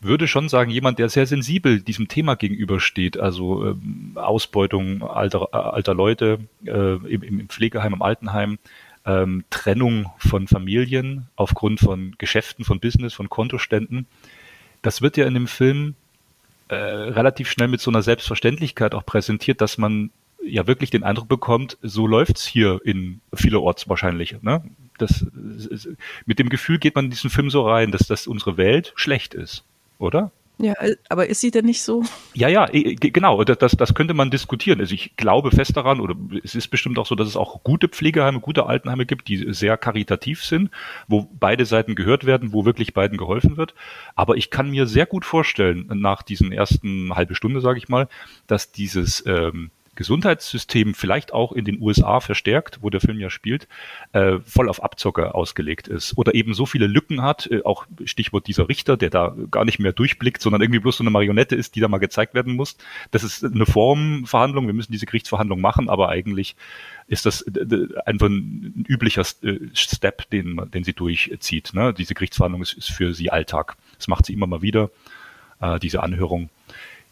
würde 0.00 0.26
schon 0.26 0.48
sagen, 0.48 0.70
jemand, 0.70 0.98
der 0.98 1.10
sehr 1.10 1.26
sensibel 1.26 1.80
diesem 1.80 2.08
Thema 2.08 2.34
gegenübersteht, 2.34 3.18
also 3.18 3.66
ähm, 3.66 4.12
Ausbeutung 4.14 5.02
alter, 5.02 5.48
äh, 5.52 5.56
alter 5.56 5.94
Leute 5.94 6.38
äh, 6.64 6.94
im, 6.94 7.22
im 7.22 7.48
Pflegeheim, 7.48 7.92
im 7.92 8.02
Altenheim, 8.02 8.58
ähm, 9.04 9.44
Trennung 9.50 10.10
von 10.16 10.48
Familien 10.48 11.26
aufgrund 11.36 11.80
von 11.80 12.14
Geschäften, 12.16 12.64
von 12.64 12.80
Business, 12.80 13.12
von 13.12 13.28
Kontoständen. 13.28 14.06
Das 14.80 15.02
wird 15.02 15.18
ja 15.18 15.26
in 15.26 15.34
dem 15.34 15.46
Film 15.46 15.94
äh, 16.68 16.74
relativ 16.74 17.50
schnell 17.50 17.68
mit 17.68 17.82
so 17.82 17.90
einer 17.90 18.02
Selbstverständlichkeit 18.02 18.94
auch 18.94 19.04
präsentiert, 19.04 19.60
dass 19.60 19.76
man 19.76 20.10
ja 20.46 20.66
wirklich 20.66 20.90
den 20.90 21.02
Eindruck 21.02 21.28
bekommt, 21.28 21.78
so 21.82 22.06
läuft's 22.06 22.46
hier 22.46 22.80
in 22.84 23.20
vielerorts 23.32 23.88
wahrscheinlich. 23.88 24.40
Ne? 24.42 24.62
Das, 24.98 25.26
mit 26.26 26.38
dem 26.38 26.48
Gefühl 26.48 26.78
geht 26.78 26.94
man 26.94 27.06
in 27.06 27.10
diesen 27.10 27.30
Film 27.30 27.50
so 27.50 27.68
rein, 27.68 27.90
dass 27.90 28.06
das 28.06 28.26
unsere 28.26 28.56
Welt 28.56 28.92
schlecht 28.96 29.34
ist, 29.34 29.64
oder? 29.98 30.30
Ja, 30.58 30.74
aber 31.08 31.26
ist 31.26 31.40
sie 31.40 31.50
denn 31.50 31.64
nicht 31.64 31.82
so? 31.82 32.04
Ja, 32.32 32.48
ja, 32.48 32.68
genau. 32.70 33.42
Das, 33.42 33.72
das 33.72 33.94
könnte 33.94 34.14
man 34.14 34.30
diskutieren. 34.30 34.78
Also 34.78 34.94
ich 34.94 35.16
glaube 35.16 35.50
fest 35.50 35.76
daran, 35.76 35.98
oder 35.98 36.14
es 36.44 36.54
ist 36.54 36.68
bestimmt 36.68 36.96
auch 37.00 37.06
so, 37.06 37.16
dass 37.16 37.26
es 37.26 37.36
auch 37.36 37.64
gute 37.64 37.88
Pflegeheime, 37.88 38.38
gute 38.38 38.66
Altenheime 38.66 39.04
gibt, 39.04 39.26
die 39.26 39.52
sehr 39.52 39.76
karitativ 39.76 40.44
sind, 40.44 40.70
wo 41.08 41.28
beide 41.40 41.66
Seiten 41.66 41.96
gehört 41.96 42.24
werden, 42.24 42.52
wo 42.52 42.64
wirklich 42.64 42.94
beiden 42.94 43.18
geholfen 43.18 43.56
wird. 43.56 43.74
Aber 44.14 44.36
ich 44.36 44.50
kann 44.50 44.70
mir 44.70 44.86
sehr 44.86 45.06
gut 45.06 45.24
vorstellen, 45.24 45.90
nach 45.92 46.22
diesen 46.22 46.52
ersten 46.52 47.12
halbe 47.16 47.34
Stunde, 47.34 47.60
sage 47.60 47.78
ich 47.78 47.88
mal, 47.88 48.08
dass 48.46 48.70
dieses 48.70 49.26
ähm, 49.26 49.70
Gesundheitssystem 49.94 50.94
vielleicht 50.94 51.32
auch 51.32 51.52
in 51.52 51.64
den 51.64 51.80
USA 51.80 52.20
verstärkt, 52.20 52.78
wo 52.82 52.90
der 52.90 53.00
Film 53.00 53.18
ja 53.18 53.30
spielt, 53.30 53.68
äh, 54.12 54.38
voll 54.40 54.68
auf 54.68 54.82
Abzocker 54.82 55.34
ausgelegt 55.34 55.88
ist 55.88 56.16
oder 56.16 56.34
eben 56.34 56.54
so 56.54 56.66
viele 56.66 56.86
Lücken 56.86 57.22
hat, 57.22 57.48
äh, 57.50 57.62
auch 57.64 57.86
Stichwort 58.04 58.46
dieser 58.46 58.68
Richter, 58.68 58.96
der 58.96 59.10
da 59.10 59.34
gar 59.50 59.64
nicht 59.64 59.78
mehr 59.78 59.92
durchblickt, 59.92 60.42
sondern 60.42 60.62
irgendwie 60.62 60.80
bloß 60.80 60.98
so 60.98 61.04
eine 61.04 61.10
Marionette 61.10 61.56
ist, 61.56 61.76
die 61.76 61.80
da 61.80 61.88
mal 61.88 61.98
gezeigt 61.98 62.34
werden 62.34 62.54
muss. 62.54 62.76
Das 63.10 63.22
ist 63.22 63.44
eine 63.44 63.66
Formverhandlung, 63.66 64.66
wir 64.66 64.74
müssen 64.74 64.92
diese 64.92 65.06
Gerichtsverhandlung 65.06 65.60
machen, 65.60 65.88
aber 65.88 66.08
eigentlich 66.08 66.56
ist 67.06 67.26
das 67.26 67.44
einfach 68.06 68.28
ein 68.28 68.84
üblicher 68.88 69.24
äh, 69.42 69.58
Step, 69.74 70.30
den, 70.30 70.60
den 70.72 70.84
sie 70.84 70.94
durchzieht. 70.94 71.74
Ne? 71.74 71.92
Diese 71.92 72.14
Gerichtsverhandlung 72.14 72.62
ist, 72.62 72.72
ist 72.74 72.90
für 72.90 73.14
sie 73.14 73.30
Alltag. 73.30 73.76
Das 73.98 74.08
macht 74.08 74.26
sie 74.26 74.32
immer 74.32 74.46
mal 74.46 74.62
wieder, 74.62 74.90
äh, 75.60 75.78
diese 75.78 76.02
Anhörung. 76.02 76.48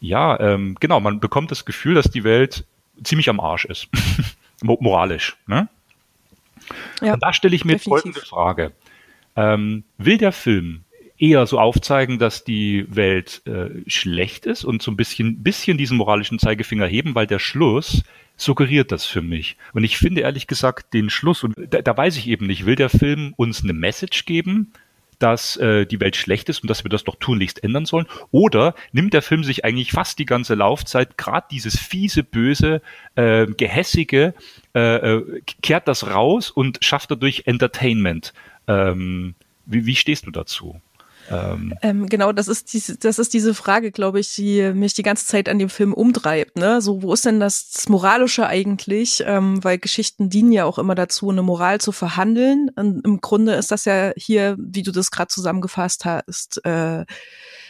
Ja, 0.03 0.39
ähm, 0.41 0.77
genau, 0.81 0.99
man 0.99 1.21
bekommt 1.21 1.53
das 1.53 1.65
Gefühl, 1.65 1.95
dass 1.95 2.11
die 2.11 2.25
Welt 2.25 2.65
ziemlich 3.05 3.29
am 3.29 3.39
Arsch 3.39 3.65
ist. 3.65 3.89
Moralisch. 4.63 5.37
Ne? 5.47 5.69
Ja, 7.01 7.15
Und 7.15 7.23
da 7.23 7.33
stelle 7.33 7.55
ich 7.55 7.65
mir 7.65 7.75
definitiv. 7.75 8.03
folgende 8.03 8.21
Frage. 8.21 8.73
Ähm, 9.37 9.85
will 9.99 10.19
der 10.19 10.33
Film 10.33 10.83
eher 11.19 11.47
so 11.47 11.61
aufzeigen, 11.61 12.19
dass 12.19 12.43
die 12.43 12.85
Welt 12.89 13.43
äh, 13.47 13.71
schlecht 13.87 14.45
ist 14.45 14.65
und 14.65 14.83
so 14.83 14.91
ein 14.91 14.97
bisschen, 14.97 15.45
bisschen 15.45 15.79
diesen 15.79 15.97
moralischen 15.97 16.41
Zeigefinger 16.41 16.87
heben, 16.87 17.15
weil 17.15 17.29
der 17.29 17.39
Schluss 17.39 18.03
suggeriert 18.37 18.91
das 18.91 19.07
für 19.07 19.23
mich. 19.23 19.57
Und 19.73 19.85
ich 19.85 19.99
finde 19.99 20.23
ehrlich 20.23 20.49
gesagt 20.49 20.95
den 20.95 21.11
Schluss, 21.11 21.45
und 21.45 21.55
da, 21.57 21.81
da 21.81 21.97
weiß 21.97 22.17
ich 22.17 22.27
eben 22.27 22.49
nicht, 22.49 22.67
will 22.67 22.75
der 22.75 22.91
Film 22.91 23.35
uns 23.37 23.63
eine 23.63 23.73
Message 23.73 24.25
geben, 24.25 24.73
dass 25.23 25.57
äh, 25.57 25.87
die 25.87 26.01
Welt 26.01 26.17
schlecht 26.17 26.49
ist 26.49 26.63
und 26.63 26.69
dass 26.69 26.85
wir 26.85 26.89
das 26.89 27.05
doch 27.05 27.17
tunlichst 27.17 27.63
ändern 27.63 27.87
sollen? 27.87 28.07
Oder 28.31 28.75
nimmt 28.93 29.15
der 29.15 29.23
Film 29.23 29.45
sich 29.45 29.65
eigentlich 29.65 29.93
fast 29.93 30.19
die 30.19 30.27
ganze 30.27 30.55
Laufzeit 30.55 31.17
gerade 31.17 31.47
dieses 31.51 31.79
fiese, 31.79 32.23
böse, 32.23 32.83
äh, 33.15 33.47
gehässige, 33.47 34.35
äh, 34.75 34.97
äh, 34.97 35.43
kehrt 35.63 35.89
das 35.89 36.09
raus 36.09 36.51
und 36.51 36.85
schafft 36.85 37.11
dadurch 37.11 37.45
Entertainment? 37.47 38.33
Ähm, 38.67 39.35
wie, 39.67 39.87
wie 39.87 39.97
stehst 39.97 40.27
du 40.27 40.31
dazu? 40.31 40.81
Ähm, 41.31 41.75
ähm, 41.83 42.09
genau, 42.09 42.33
das 42.33 42.49
ist 42.49 42.73
diese, 42.73 42.97
das 42.97 43.19
ist 43.19 43.33
diese 43.33 43.55
Frage, 43.55 43.93
glaube 43.93 44.21
ich, 44.21 44.35
die 44.35 44.73
mich 44.75 44.95
die 44.95 45.03
ganze 45.03 45.27
Zeit 45.27 45.49
an 45.49 45.59
dem 45.59 45.69
Film 45.69 45.95
umtreibt. 45.95 46.57
Ne? 46.57 46.81
So, 46.81 47.03
wo 47.03 47.13
ist 47.13 47.25
denn 47.25 47.41
das, 47.41 47.89
Moralische 47.89 48.47
eigentlich? 48.47 49.23
Ähm, 49.27 49.63
weil 49.63 49.79
Geschichten 49.79 50.31
dienen 50.31 50.53
ja 50.53 50.65
auch 50.65 50.79
immer 50.79 50.95
dazu, 50.95 51.31
eine 51.31 51.43
Moral 51.43 51.81
zu 51.81 51.93
verhandeln. 51.93 52.71
Und 52.75 53.05
im 53.05 53.21
Grunde 53.21 53.55
ist 53.55 53.71
das 53.71 53.85
ja 53.85 54.13
hier, 54.17 54.57
wie 54.59 54.83
du 54.83 54.93
das 54.93 55.11
gerade 55.11 55.29
zusammengefasst 55.29 56.05
hast, 56.05 56.65
äh, 56.65 57.05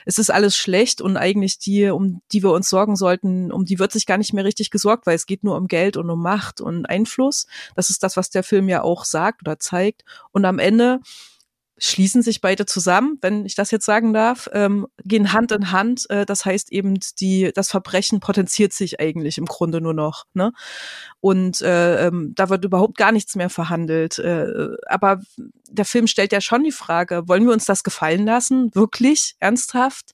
es 0.04 0.18
ist 0.18 0.30
alles 0.30 0.56
schlecht 0.56 1.00
und 1.00 1.16
eigentlich 1.16 1.58
die, 1.58 1.88
um 1.88 2.22
die 2.32 2.42
wir 2.42 2.52
uns 2.52 2.68
sorgen 2.68 2.96
sollten, 2.96 3.52
um 3.52 3.64
die 3.64 3.78
wird 3.78 3.92
sich 3.92 4.06
gar 4.06 4.18
nicht 4.18 4.32
mehr 4.32 4.44
richtig 4.44 4.70
gesorgt, 4.70 5.06
weil 5.06 5.14
es 5.14 5.26
geht 5.26 5.44
nur 5.44 5.56
um 5.56 5.68
Geld 5.68 5.96
und 5.96 6.10
um 6.10 6.20
Macht 6.20 6.60
und 6.60 6.86
Einfluss. 6.86 7.46
Das 7.76 7.90
ist 7.90 8.02
das, 8.02 8.16
was 8.16 8.30
der 8.30 8.42
Film 8.42 8.68
ja 8.68 8.82
auch 8.82 9.04
sagt 9.04 9.42
oder 9.42 9.58
zeigt. 9.58 10.04
Und 10.32 10.44
am 10.44 10.58
Ende 10.58 11.00
schließen 11.84 12.22
sich 12.22 12.40
beide 12.40 12.64
zusammen, 12.64 13.18
wenn 13.22 13.44
ich 13.44 13.56
das 13.56 13.72
jetzt 13.72 13.84
sagen 13.84 14.12
darf, 14.12 14.48
ähm, 14.52 14.86
gehen 15.04 15.32
Hand 15.32 15.50
in 15.50 15.72
Hand. 15.72 16.08
Äh, 16.10 16.24
das 16.24 16.44
heißt 16.44 16.70
eben, 16.70 17.00
die, 17.18 17.50
das 17.52 17.70
Verbrechen 17.70 18.20
potenziert 18.20 18.72
sich 18.72 19.00
eigentlich 19.00 19.36
im 19.36 19.46
Grunde 19.46 19.80
nur 19.80 19.92
noch. 19.92 20.24
Ne? 20.32 20.52
Und 21.18 21.60
äh, 21.60 22.06
ähm, 22.06 22.34
da 22.36 22.50
wird 22.50 22.64
überhaupt 22.64 22.96
gar 22.96 23.10
nichts 23.10 23.34
mehr 23.34 23.50
verhandelt. 23.50 24.20
Äh, 24.20 24.76
aber 24.86 25.22
der 25.72 25.84
Film 25.84 26.06
stellt 26.06 26.32
ja 26.32 26.40
schon 26.40 26.62
die 26.62 26.70
Frage, 26.70 27.26
wollen 27.26 27.46
wir 27.46 27.52
uns 27.52 27.64
das 27.64 27.82
gefallen 27.82 28.26
lassen? 28.26 28.72
Wirklich? 28.74 29.34
Ernsthaft? 29.40 30.12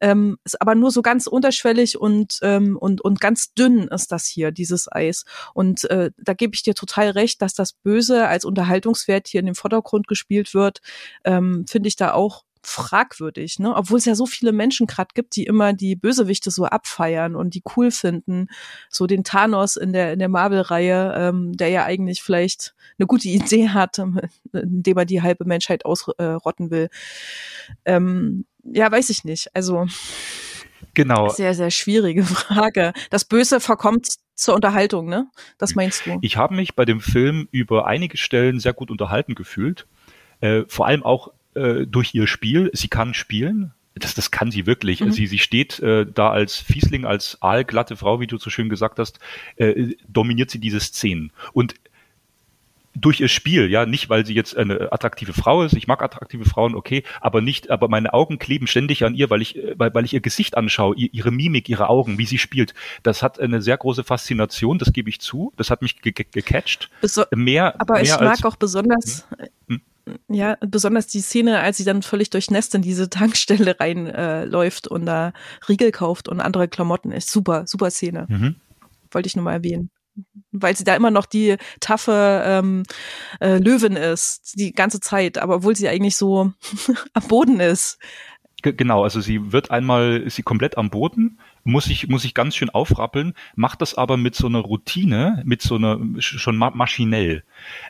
Ähm, 0.00 0.38
ist 0.44 0.60
aber 0.62 0.74
nur 0.74 0.90
so 0.90 1.02
ganz 1.02 1.26
unterschwellig 1.26 1.98
und, 1.98 2.38
ähm, 2.42 2.76
und, 2.78 3.02
und 3.02 3.20
ganz 3.20 3.52
dünn 3.52 3.88
ist 3.88 4.12
das 4.12 4.26
hier, 4.26 4.50
dieses 4.50 4.90
Eis. 4.90 5.24
Und 5.54 5.84
äh, 5.90 6.10
da 6.16 6.32
gebe 6.34 6.54
ich 6.54 6.62
dir 6.62 6.74
total 6.74 7.10
recht, 7.10 7.42
dass 7.42 7.54
das 7.54 7.72
Böse 7.72 8.28
als 8.28 8.44
Unterhaltungswert 8.44 9.28
hier 9.28 9.40
in 9.40 9.46
den 9.46 9.54
Vordergrund 9.54 10.08
gespielt 10.08 10.54
wird, 10.54 10.80
ähm, 11.24 11.66
finde 11.68 11.88
ich 11.88 11.96
da 11.96 12.12
auch 12.12 12.44
fragwürdig, 12.62 13.58
ne? 13.58 13.74
Obwohl 13.74 13.98
es 13.98 14.04
ja 14.04 14.14
so 14.14 14.24
viele 14.24 14.52
Menschen 14.52 14.86
gerade 14.86 15.10
gibt, 15.14 15.34
die 15.34 15.44
immer 15.44 15.72
die 15.72 15.96
Bösewichte 15.96 16.50
so 16.50 16.64
abfeiern 16.64 17.34
und 17.34 17.54
die 17.54 17.62
cool 17.76 17.90
finden. 17.90 18.46
So 18.88 19.06
den 19.06 19.24
Thanos 19.24 19.76
in 19.76 19.92
der 19.92 20.12
in 20.12 20.20
der 20.20 20.28
Marvel-Reihe, 20.28 21.14
ähm, 21.16 21.56
der 21.56 21.68
ja 21.68 21.84
eigentlich 21.84 22.22
vielleicht 22.22 22.74
eine 22.98 23.06
gute 23.06 23.28
Idee 23.28 23.70
hat, 23.70 23.98
indem 24.52 24.96
er 24.96 25.04
die 25.04 25.22
halbe 25.22 25.44
Menschheit 25.44 25.84
ausrotten 25.84 26.70
will. 26.70 26.88
Ähm, 27.84 28.46
ja, 28.62 28.90
weiß 28.90 29.10
ich 29.10 29.24
nicht. 29.24 29.54
Also 29.54 29.86
genau. 30.94 31.28
Sehr, 31.30 31.54
sehr 31.54 31.70
schwierige 31.70 32.22
Frage. 32.24 32.92
Das 33.10 33.24
Böse 33.24 33.58
verkommt 33.58 34.08
zur 34.34 34.54
Unterhaltung, 34.54 35.08
ne? 35.08 35.26
Das 35.58 35.74
meinst 35.74 36.06
du? 36.06 36.18
Ich 36.22 36.36
habe 36.36 36.54
mich 36.54 36.76
bei 36.76 36.84
dem 36.84 37.00
Film 37.00 37.48
über 37.50 37.86
einige 37.86 38.16
Stellen 38.16 38.60
sehr 38.60 38.72
gut 38.72 38.90
unterhalten 38.90 39.34
gefühlt. 39.34 39.86
Äh, 40.42 40.64
vor 40.68 40.86
allem 40.86 41.02
auch 41.02 41.32
äh, 41.54 41.86
durch 41.86 42.14
ihr 42.14 42.26
Spiel. 42.26 42.70
Sie 42.74 42.88
kann 42.88 43.14
spielen. 43.14 43.72
Das, 43.94 44.14
das 44.14 44.30
kann 44.30 44.50
sie 44.50 44.66
wirklich. 44.66 45.00
Mhm. 45.00 45.12
Sie, 45.12 45.26
sie 45.26 45.38
steht 45.38 45.80
äh, 45.80 46.06
da 46.06 46.30
als 46.30 46.56
Fiesling, 46.56 47.04
als 47.04 47.38
aalglatte 47.40 47.96
Frau, 47.96 48.20
wie 48.20 48.26
du 48.26 48.38
so 48.38 48.50
schön 48.50 48.68
gesagt 48.68 48.98
hast, 48.98 49.18
äh, 49.56 49.94
dominiert 50.08 50.50
sie 50.50 50.58
diese 50.58 50.80
Szenen. 50.80 51.30
Und 51.52 51.74
durch 52.94 53.20
ihr 53.20 53.28
Spiel, 53.28 53.70
ja, 53.70 53.86
nicht 53.86 54.10
weil 54.10 54.26
sie 54.26 54.34
jetzt 54.34 54.56
eine 54.56 54.92
attraktive 54.92 55.32
Frau 55.32 55.62
ist, 55.62 55.74
ich 55.74 55.86
mag 55.86 56.02
attraktive 56.02 56.44
Frauen, 56.44 56.74
okay, 56.74 57.04
aber 57.20 57.40
nicht, 57.40 57.70
aber 57.70 57.88
meine 57.88 58.12
Augen 58.12 58.38
kleben 58.38 58.66
ständig 58.66 59.04
an 59.04 59.14
ihr, 59.14 59.30
weil 59.30 59.40
ich, 59.40 59.58
weil, 59.76 59.94
weil 59.94 60.04
ich 60.04 60.12
ihr 60.12 60.20
Gesicht 60.20 60.56
anschaue, 60.56 60.94
ihre 60.96 61.30
Mimik, 61.30 61.68
ihre 61.68 61.88
Augen, 61.88 62.18
wie 62.18 62.26
sie 62.26 62.38
spielt. 62.38 62.74
Das 63.02 63.22
hat 63.22 63.40
eine 63.40 63.62
sehr 63.62 63.78
große 63.78 64.04
Faszination, 64.04 64.78
das 64.78 64.92
gebe 64.92 65.08
ich 65.08 65.20
zu. 65.20 65.52
Das 65.56 65.70
hat 65.70 65.80
mich 65.80 66.02
ge 66.02 66.12
ge 66.12 66.26
gecatcht. 66.30 66.90
Beso 67.00 67.24
mehr, 67.34 67.80
aber 67.80 67.94
mehr 67.94 68.02
ich 68.02 68.10
mag 68.10 68.22
als, 68.22 68.44
auch 68.44 68.56
besonders, 68.56 69.26
hm? 69.68 69.80
Ja, 70.28 70.56
besonders 70.60 71.06
die 71.06 71.20
Szene, 71.20 71.60
als 71.60 71.76
sie 71.76 71.84
dann 71.84 72.02
völlig 72.02 72.30
durchnässt 72.30 72.74
in 72.74 72.82
diese 72.82 73.10
Tankstelle 73.10 73.78
reinläuft 73.78 74.86
äh, 74.86 74.90
und 74.90 75.06
da 75.06 75.32
Riegel 75.68 75.92
kauft 75.92 76.28
und 76.28 76.40
andere 76.40 76.68
Klamotten 76.68 77.12
ist. 77.12 77.30
Super, 77.30 77.66
super 77.66 77.90
Szene. 77.90 78.26
Mhm. 78.28 78.56
Wollte 79.10 79.26
ich 79.26 79.36
nur 79.36 79.44
mal 79.44 79.54
erwähnen 79.54 79.90
weil 80.50 80.76
sie 80.76 80.84
da 80.84 80.94
immer 80.94 81.10
noch 81.10 81.26
die 81.26 81.56
taffe 81.80 82.42
ähm, 82.44 82.82
äh, 83.40 83.58
Löwin 83.58 83.96
ist, 83.96 84.58
die 84.58 84.72
ganze 84.72 85.00
Zeit, 85.00 85.38
aber 85.38 85.56
obwohl 85.56 85.74
sie 85.76 85.88
eigentlich 85.88 86.16
so 86.16 86.52
am 87.14 87.28
Boden 87.28 87.60
ist. 87.60 87.98
Genau, 88.62 89.02
also 89.02 89.20
sie 89.20 89.52
wird 89.52 89.70
einmal, 89.70 90.20
ist 90.20 90.36
sie 90.36 90.42
komplett 90.42 90.78
am 90.78 90.90
Boden, 90.90 91.40
muss 91.64 91.86
ich, 91.86 92.08
muss 92.08 92.24
ich 92.24 92.34
ganz 92.34 92.56
schön 92.56 92.70
aufrappeln, 92.70 93.34
macht 93.54 93.82
das 93.82 93.94
aber 93.94 94.16
mit 94.16 94.34
so 94.34 94.46
einer 94.46 94.60
Routine, 94.60 95.42
mit 95.44 95.62
so 95.62 95.76
einer, 95.76 95.98
schon 96.18 96.56
ma 96.56 96.70
maschinell. 96.70 97.44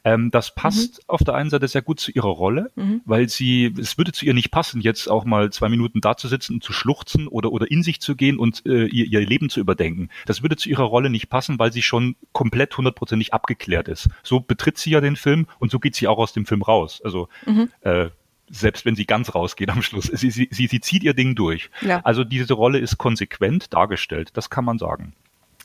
Ähm, 0.05 0.31
das 0.31 0.55
passt 0.55 0.99
mhm. 0.99 1.05
auf 1.09 1.25
der 1.25 1.35
einen 1.35 1.51
Seite 1.51 1.69
sehr 1.69 1.83
gut 1.83 2.01
zu 2.01 2.11
ihrer 2.13 2.29
Rolle, 2.29 2.71
mhm. 2.77 3.01
weil 3.05 3.29
sie, 3.29 3.75
es 3.79 3.99
würde 3.99 4.13
zu 4.13 4.25
ihr 4.25 4.35
nicht 4.35 4.51
passen, 4.51 4.81
jetzt 4.81 5.09
auch 5.11 5.25
mal 5.25 5.51
zwei 5.53 5.69
Minuten 5.69 6.01
da 6.01 6.17
zu 6.17 6.29
sitzen 6.29 6.55
und 6.55 6.65
zu 6.65 6.73
schluchzen 6.73 7.29
oder, 7.29 7.53
oder 7.53 7.71
in 7.71 7.83
sich 7.83 8.01
zu 8.01 8.17
gehen 8.17 8.39
und 8.39 8.65
äh, 8.67 8.87
ihr, 8.87 9.07
ihr 9.07 9.27
Leben 9.27 9.49
zu 9.49 9.61
überdenken. 9.61 10.09
Das 10.27 10.43
würde 10.43 10.57
zu 10.57 10.69
ihrer 10.69 10.85
Rolle 10.85 11.11
nicht 11.11 11.29
passen, 11.29 11.59
weil 11.59 11.73
sie 11.73 11.83
schon 11.83 12.17
komplett 12.33 12.77
hundertprozentig 12.77 13.33
abgeklärt 13.33 13.89
ist. 13.89 14.09
So 14.23 14.41
betritt 14.41 14.79
sie 14.79 14.91
ja 14.91 15.01
den 15.01 15.17
Film 15.17 15.47
und 15.59 15.71
so 15.71 15.79
geht 15.79 15.95
sie 15.95 16.09
auch 16.09 16.19
aus 16.19 16.33
dem 16.33 16.47
Film 16.47 16.63
raus. 16.63 17.01
Also, 17.05 17.29
mhm. 17.47 17.71
äh, 17.81 18.11
selbst 18.53 18.85
wenn 18.85 18.95
sie 18.95 19.07
ganz 19.07 19.35
rausgeht 19.35 19.71
am 19.71 19.83
Schluss. 19.83 20.05
Sie, 20.05 20.31
sie, 20.31 20.49
sie, 20.51 20.67
sie 20.67 20.81
zieht 20.81 21.03
ihr 21.03 21.15
Ding 21.15 21.35
durch. 21.35 21.71
Ja. 21.81 22.01
Also 22.05 22.23
diese 22.23 22.55
Rolle 22.55 22.79
ist 22.79 22.99
konsequent 22.99 23.73
dargestellt, 23.73 24.31
das 24.35 24.51
kann 24.51 24.65
man 24.65 24.79
sagen. 24.79 25.15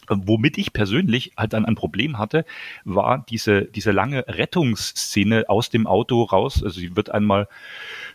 Womit 0.09 0.57
ich 0.57 0.71
persönlich 0.71 1.33
halt 1.35 1.51
dann 1.51 1.65
ein 1.65 1.75
Problem 1.75 2.17
hatte, 2.17 2.45
war 2.85 3.25
diese, 3.29 3.65
diese 3.65 3.91
lange 3.91 4.25
Rettungsszene 4.25 5.49
aus 5.49 5.69
dem 5.69 5.85
Auto 5.85 6.23
raus. 6.23 6.63
Also 6.63 6.79
sie 6.79 6.95
wird 6.95 7.09
einmal 7.09 7.49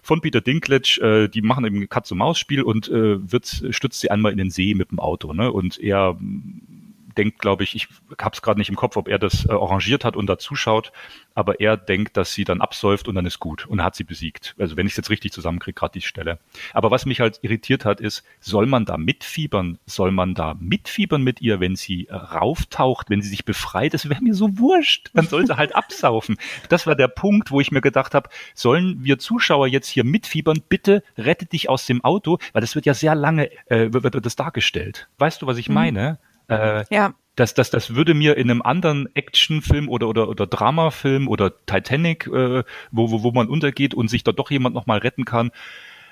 von 0.02 0.22
Peter 0.22 0.40
Dinklage, 0.40 1.00
äh, 1.02 1.28
die 1.28 1.42
machen 1.42 1.66
eben 1.66 1.86
Katz-und-Maus-Spiel 1.90 2.62
und 2.62 2.88
äh, 2.88 3.30
wird, 3.30 3.66
stützt 3.70 4.00
sie 4.00 4.10
einmal 4.10 4.32
in 4.32 4.38
den 4.38 4.50
See 4.50 4.74
mit 4.74 4.90
dem 4.90 5.00
Auto. 5.00 5.34
Ne? 5.34 5.52
Und 5.52 5.78
er 5.78 6.16
denkt, 7.12 7.38
glaube 7.38 7.64
ich, 7.64 7.74
ich 7.74 7.88
habe 8.20 8.34
es 8.34 8.42
gerade 8.42 8.58
nicht 8.58 8.68
im 8.68 8.76
Kopf, 8.76 8.96
ob 8.96 9.08
er 9.08 9.18
das 9.18 9.46
äh, 9.46 9.52
arrangiert 9.52 10.04
hat 10.04 10.16
und 10.16 10.26
da 10.26 10.38
zuschaut, 10.38 10.92
aber 11.34 11.60
er 11.60 11.76
denkt, 11.76 12.16
dass 12.16 12.32
sie 12.32 12.44
dann 12.44 12.60
absäuft 12.60 13.08
und 13.08 13.14
dann 13.14 13.26
ist 13.26 13.38
gut 13.38 13.66
und 13.66 13.82
hat 13.82 13.94
sie 13.94 14.04
besiegt. 14.04 14.54
Also 14.58 14.76
wenn 14.76 14.86
ich 14.86 14.92
es 14.92 14.96
jetzt 14.96 15.10
richtig 15.10 15.32
zusammenkriege, 15.32 15.74
gerade 15.74 15.92
die 15.92 16.02
Stelle. 16.02 16.38
Aber 16.72 16.90
was 16.90 17.06
mich 17.06 17.20
halt 17.20 17.40
irritiert 17.42 17.84
hat, 17.84 18.00
ist, 18.00 18.24
soll 18.40 18.66
man 18.66 18.84
da 18.84 18.96
mitfiebern? 18.96 19.78
Soll 19.86 20.12
man 20.12 20.34
da 20.34 20.54
mitfiebern 20.58 21.22
mit 21.22 21.40
ihr, 21.40 21.60
wenn 21.60 21.76
sie 21.76 22.08
rauftaucht, 22.10 23.10
wenn 23.10 23.22
sie 23.22 23.28
sich 23.28 23.44
befreit? 23.44 23.94
Das 23.94 24.08
wäre 24.08 24.22
mir 24.22 24.34
so 24.34 24.58
wurscht. 24.58 25.10
Dann 25.14 25.26
soll 25.26 25.46
sie 25.46 25.56
halt 25.56 25.74
absaufen. 25.74 26.36
Das 26.68 26.86
war 26.86 26.94
der 26.94 27.08
Punkt, 27.08 27.50
wo 27.50 27.60
ich 27.60 27.72
mir 27.72 27.80
gedacht 27.80 28.14
habe, 28.14 28.28
sollen 28.54 29.04
wir 29.04 29.18
Zuschauer 29.18 29.66
jetzt 29.66 29.88
hier 29.88 30.04
mitfiebern? 30.04 30.62
Bitte 30.68 31.02
rette 31.16 31.46
dich 31.46 31.68
aus 31.68 31.86
dem 31.86 32.04
Auto, 32.04 32.38
weil 32.52 32.60
das 32.60 32.74
wird 32.74 32.86
ja 32.86 32.94
sehr 32.94 33.14
lange, 33.14 33.50
äh, 33.66 33.92
wird, 33.92 34.04
wird 34.04 34.26
das 34.26 34.36
dargestellt. 34.36 35.08
Weißt 35.18 35.42
du, 35.42 35.46
was 35.46 35.58
ich 35.58 35.68
mhm. 35.68 35.74
Äh, 36.48 36.84
ja. 36.90 37.14
Das, 37.34 37.54
das, 37.54 37.70
das 37.70 37.94
würde 37.94 38.12
mir 38.12 38.36
in 38.36 38.50
einem 38.50 38.60
anderen 38.60 39.08
Actionfilm 39.14 39.88
oder, 39.88 40.08
oder, 40.08 40.28
oder 40.28 40.46
Dramafilm 40.46 41.28
oder 41.28 41.52
Titanic, 41.64 42.26
äh, 42.26 42.62
wo, 42.90 43.10
wo, 43.10 43.22
wo 43.22 43.32
man 43.32 43.48
untergeht 43.48 43.94
und 43.94 44.08
sich 44.08 44.22
da 44.22 44.32
doch 44.32 44.50
jemand 44.50 44.74
nochmal 44.74 44.98
retten 44.98 45.24
kann, 45.24 45.50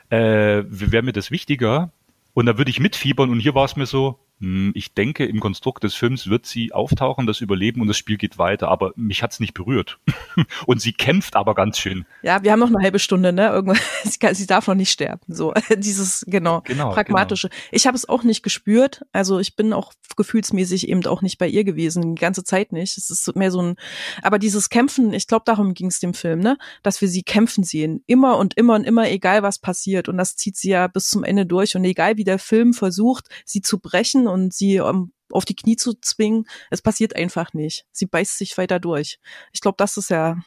äh, 0.09 0.62
wäre 0.66 1.03
mir 1.03 1.12
das 1.12 1.31
wichtiger. 1.31 1.90
Und 2.33 2.47
da 2.47 2.57
würde 2.57 2.71
ich 2.71 2.81
mitfiebern 2.81 3.29
und 3.31 3.40
hier 3.40 3.55
war 3.55 3.64
es 3.64 3.77
mir 3.77 3.87
so, 3.87 4.19
ich 4.40 4.94
denke, 4.94 5.26
im 5.26 5.38
Konstrukt 5.38 5.85
des 5.85 5.94
Films 5.94 6.29
wird 6.31 6.46
sie 6.46 6.72
auftauchen, 6.72 7.26
das 7.26 7.42
Überleben 7.42 7.83
und 7.83 7.88
das 7.88 7.98
Spiel 7.98 8.16
geht 8.16 8.38
weiter, 8.38 8.68
aber 8.68 8.92
mich 8.96 9.22
hat's 9.22 9.38
nicht 9.38 9.53
berührt. 9.53 9.98
und 10.66 10.81
sie 10.81 10.94
kämpft 10.94 11.37
aber 11.37 11.55
ganz 11.55 11.76
schön. 11.76 12.07
Ja, 12.22 12.42
wir 12.42 12.50
haben 12.50 12.61
noch 12.61 12.68
eine 12.68 12.83
halbe 12.83 12.98
Stunde, 12.98 13.35
ne? 13.35 13.48
Irgendwann, 13.48 13.79
sie, 14.05 14.18
kann, 14.18 14.35
sie 14.35 14.46
darf 14.46 14.66
noch 14.66 14.74
nicht 14.74 14.90
sterben. 14.90 15.20
So, 15.29 15.53
dieses, 15.76 16.24
genau, 16.26 16.62
genau 16.62 16.90
pragmatische. 16.90 17.50
Genau. 17.50 17.61
Ich 17.70 17.87
habe 17.87 17.96
es 17.96 18.09
auch 18.09 18.22
nicht 18.22 18.42
gespürt. 18.42 19.03
Also 19.12 19.40
ich 19.40 19.57
bin 19.57 19.74
auch 19.74 19.92
gefühlsmäßig 20.16 20.88
eben 20.88 21.05
auch 21.05 21.20
nicht 21.20 21.37
bei 21.37 21.46
ihr 21.46 21.64
gewesen, 21.64 22.14
die 22.14 22.20
ganze 22.20 22.42
Zeit 22.42 22.72
nicht. 22.72 22.96
Es 22.96 23.11
ist 23.11 23.37
mehr 23.37 23.50
so 23.50 23.61
ein, 23.61 23.76
aber 24.22 24.38
dieses 24.38 24.70
Kämpfen, 24.70 25.12
ich 25.12 25.26
glaube, 25.26 25.42
darum 25.44 25.74
ging 25.74 25.88
es 25.88 26.00
dem 26.00 26.14
Film, 26.14 26.40
ne? 26.40 26.57
Dass 26.83 27.03
wir 27.03 27.09
sie 27.09 27.24
kämpfen 27.24 27.62
sehen. 27.62 28.03
Immer 28.07 28.38
und 28.38 28.55
immer 28.55 28.74
und 28.74 28.85
immer, 28.85 29.11
egal 29.11 29.42
was 29.42 29.59
passiert. 29.59 30.09
Und 30.09 30.16
das 30.16 30.37
zieht 30.37 30.57
sie 30.57 30.70
ja 30.70 30.87
bis 30.87 31.11
zum 31.11 31.24
Ende 31.24 31.44
durch. 31.44 31.76
Und 31.76 31.85
egal 31.85 32.16
wie 32.16 32.24
der 32.24 32.38
Film 32.38 32.72
versucht, 32.72 33.29
sie 33.44 33.61
zu 33.61 33.79
brechen 33.79 34.30
und 34.31 34.55
sie 34.55 34.81
um, 34.81 34.88
ähm, 34.88 35.12
auf 35.33 35.45
die 35.45 35.55
Knie 35.55 35.77
zu 35.77 35.95
zwingen. 35.95 36.47
Es 36.71 36.83
passiert 36.83 37.14
einfach 37.14 37.53
nicht. 37.53 37.87
Sie 37.93 38.07
beißt 38.07 38.37
sich 38.37 38.59
weiter 38.59 38.81
durch. 38.81 39.21
Ich 39.53 39.61
glaube, 39.61 39.77
das 39.79 39.97
ist 39.97 40.11
ja 40.11 40.38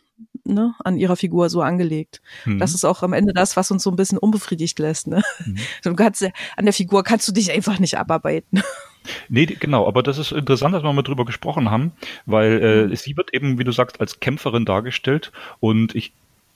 ne, 0.43 0.75
an 0.83 0.97
ihrer 0.97 1.15
Figur 1.15 1.49
so 1.49 1.61
angelegt. 1.61 2.21
Mhm. 2.45 2.59
Das 2.59 2.73
ist 2.73 2.85
auch 2.85 3.03
am 3.03 3.13
Ende 3.13 3.33
das, 3.33 3.55
was 3.55 3.71
uns 3.71 3.83
so 3.83 3.89
ein 3.89 3.95
bisschen 3.95 4.17
unbefriedigt 4.17 4.79
lässt. 4.79 5.07
Ne? 5.07 5.21
Mhm. 5.45 5.57
Du 5.83 5.95
kannst, 5.95 6.23
an 6.23 6.65
der 6.65 6.73
Figur 6.73 7.03
kannst 7.03 7.27
du 7.27 7.31
dich 7.31 7.51
einfach 7.51 7.79
nicht 7.79 7.97
abarbeiten. 7.97 8.61
Nee, 9.27 9.45
genau, 9.45 9.85
aber 9.85 10.01
das 10.01 10.17
ist 10.17 10.31
interessant, 10.31 10.73
dass 10.73 10.83
wir 10.83 10.93
mal 10.93 11.01
drüber 11.01 11.25
gesprochen 11.25 11.69
haben, 11.69 11.91
weil 12.25 12.61
äh, 12.61 12.87
mhm. 12.87 12.95
sie 12.95 13.17
wird 13.17 13.33
eben, 13.33 13.59
wie 13.59 13.65
du 13.65 13.73
sagst, 13.73 13.99
als 13.99 14.21
Kämpferin 14.21 14.63
dargestellt 14.63 15.33
und 15.59 15.93
ich, 15.93 16.13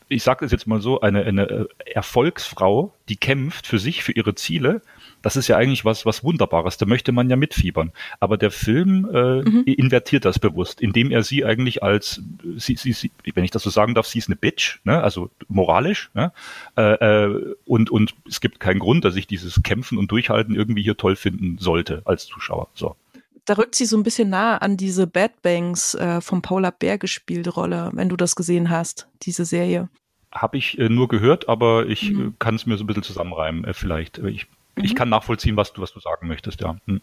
ich 0.08 0.24
sage 0.24 0.46
es 0.46 0.54
jetzt 0.54 0.66
mal 0.66 0.80
so, 0.80 1.02
eine, 1.02 1.26
eine 1.26 1.50
äh, 1.50 1.66
Erfolgsfrau, 1.86 2.94
die 3.10 3.18
kämpft 3.18 3.68
für 3.68 3.80
sich, 3.80 4.02
für 4.02 4.14
ihre 4.14 4.34
Ziele, 4.36 4.82
das 5.28 5.36
ist 5.36 5.50
ja 5.50 5.58
eigentlich 5.58 5.84
was, 5.84 6.06
was 6.06 6.24
Wunderbares. 6.24 6.78
Da 6.78 6.86
möchte 6.86 7.12
man 7.12 7.30
ja 7.30 7.36
mitfiebern. 7.36 7.92
Aber 8.22 8.38
der 8.38 8.50
Film 8.50 9.10
äh, 9.14 9.42
mhm. 9.42 9.64
invertiert 9.66 10.24
das 10.24 10.40
bewusst, 10.40 10.80
indem 10.80 11.12
er 11.12 11.22
sie 11.22 11.44
eigentlich 11.44 11.84
als, 11.84 12.22
sie, 12.56 12.78
sie, 12.78 12.94
sie, 12.94 13.12
wenn 13.34 13.44
ich 13.44 13.52
das 13.52 13.64
so 13.64 13.70
sagen 13.70 13.94
darf, 13.94 14.08
sie 14.08 14.20
ist 14.20 14.30
eine 14.30 14.38
Bitch, 14.38 14.80
ne? 14.86 15.04
also 15.04 15.30
moralisch. 15.50 16.10
Ne? 16.14 16.32
Äh, 16.78 16.94
äh, 16.94 17.56
und, 17.66 17.90
und 17.90 18.16
es 18.26 18.40
gibt 18.40 18.62
keinen 18.62 18.80
Grund, 18.80 19.04
dass 19.04 19.18
ich 19.18 19.28
dieses 19.28 19.62
Kämpfen 19.64 19.98
und 19.98 20.10
Durchhalten 20.10 20.56
irgendwie 20.56 20.82
hier 20.82 20.96
toll 20.96 21.18
finden 21.18 21.58
sollte 21.60 22.04
als 22.06 22.26
Zuschauer. 22.26 22.70
So 22.74 22.96
da 23.44 23.56
rückt 23.56 23.76
sie 23.76 23.86
so 23.86 23.98
ein 23.98 24.04
bisschen 24.04 24.30
nah 24.30 24.58
an 24.60 24.78
diese 24.78 25.08
Bad 25.08 25.42
Banks 25.42 25.94
äh, 25.94 26.22
von 26.22 26.42
Paula 26.42 26.70
Bär 26.70 26.98
gespielte 26.98 27.50
Rolle, 27.50 27.92
wenn 27.94 28.08
du 28.08 28.16
das 28.16 28.38
gesehen 28.38 28.70
hast, 28.70 29.10
diese 29.24 29.44
Serie. 29.44 29.90
Habe 30.32 30.58
ich 30.58 30.78
äh, 30.80 30.88
nur 30.88 31.10
gehört, 31.10 31.50
aber 31.50 31.86
ich 31.88 32.12
mhm. 32.12 32.28
äh, 32.28 32.32
kann 32.40 32.56
es 32.56 32.66
mir 32.66 32.78
so 32.78 32.86
ein 32.86 32.88
bisschen 32.88 33.04
zusammenreimen, 33.04 33.66
äh, 33.66 33.74
vielleicht. 33.74 34.20
Ich 34.20 34.48
mhm. 34.78 34.86
ich 34.86 34.96
kann 34.96 35.10
nachvollziehen, 35.10 35.58
was 35.58 35.74
du, 35.74 35.82
was 35.82 35.94
du 35.94 36.00
sagen 36.00 36.28
möchtest, 36.28 36.62
ja. 36.62 36.78
Hm. 36.86 37.02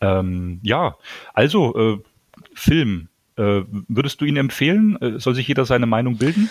Ähm, 0.00 0.60
ja, 0.62 0.96
also 1.32 1.76
äh, 1.76 1.98
Film. 2.54 3.08
Äh, 3.36 3.62
würdest 3.88 4.20
du 4.20 4.26
ihn 4.26 4.36
empfehlen? 4.36 5.00
Äh, 5.00 5.18
soll 5.18 5.34
sich 5.34 5.48
jeder 5.48 5.64
seine 5.64 5.86
Meinung 5.86 6.18
bilden? 6.18 6.50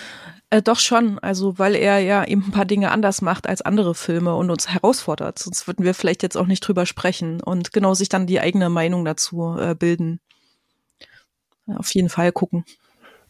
Äh, 0.50 0.62
doch 0.62 0.80
schon, 0.80 1.20
also 1.20 1.60
weil 1.60 1.76
er 1.76 2.00
ja 2.00 2.26
eben 2.26 2.46
ein 2.46 2.52
paar 2.52 2.66
Dinge 2.66 2.92
anders 2.92 3.22
macht 3.22 3.48
als 3.48 3.62
andere 3.62 3.94
Filme 3.96 4.36
und 4.36 4.50
uns 4.50 4.68
herausfordert. 4.68 5.40
Sonst 5.40 5.68
würden 5.68 5.86
wir 5.86 5.94
vielleicht 5.94 6.24
jetzt 6.24 6.38
auch 6.38 6.48
nicht 6.48 6.62
drüber 6.62 6.86
sprechen 6.86 7.42
und 7.42 7.72
genau 7.72 7.94
sich 7.94 8.10
dann 8.10 8.28
die 8.28 8.40
eigene 8.40 8.70
Meinung 8.70 9.06
dazu 9.06 9.56
äh, 9.58 9.76
bilden. 9.76 10.20
Auf 11.68 11.94
jeden 11.94 12.10
Fall 12.10 12.32
gucken. 12.32 12.66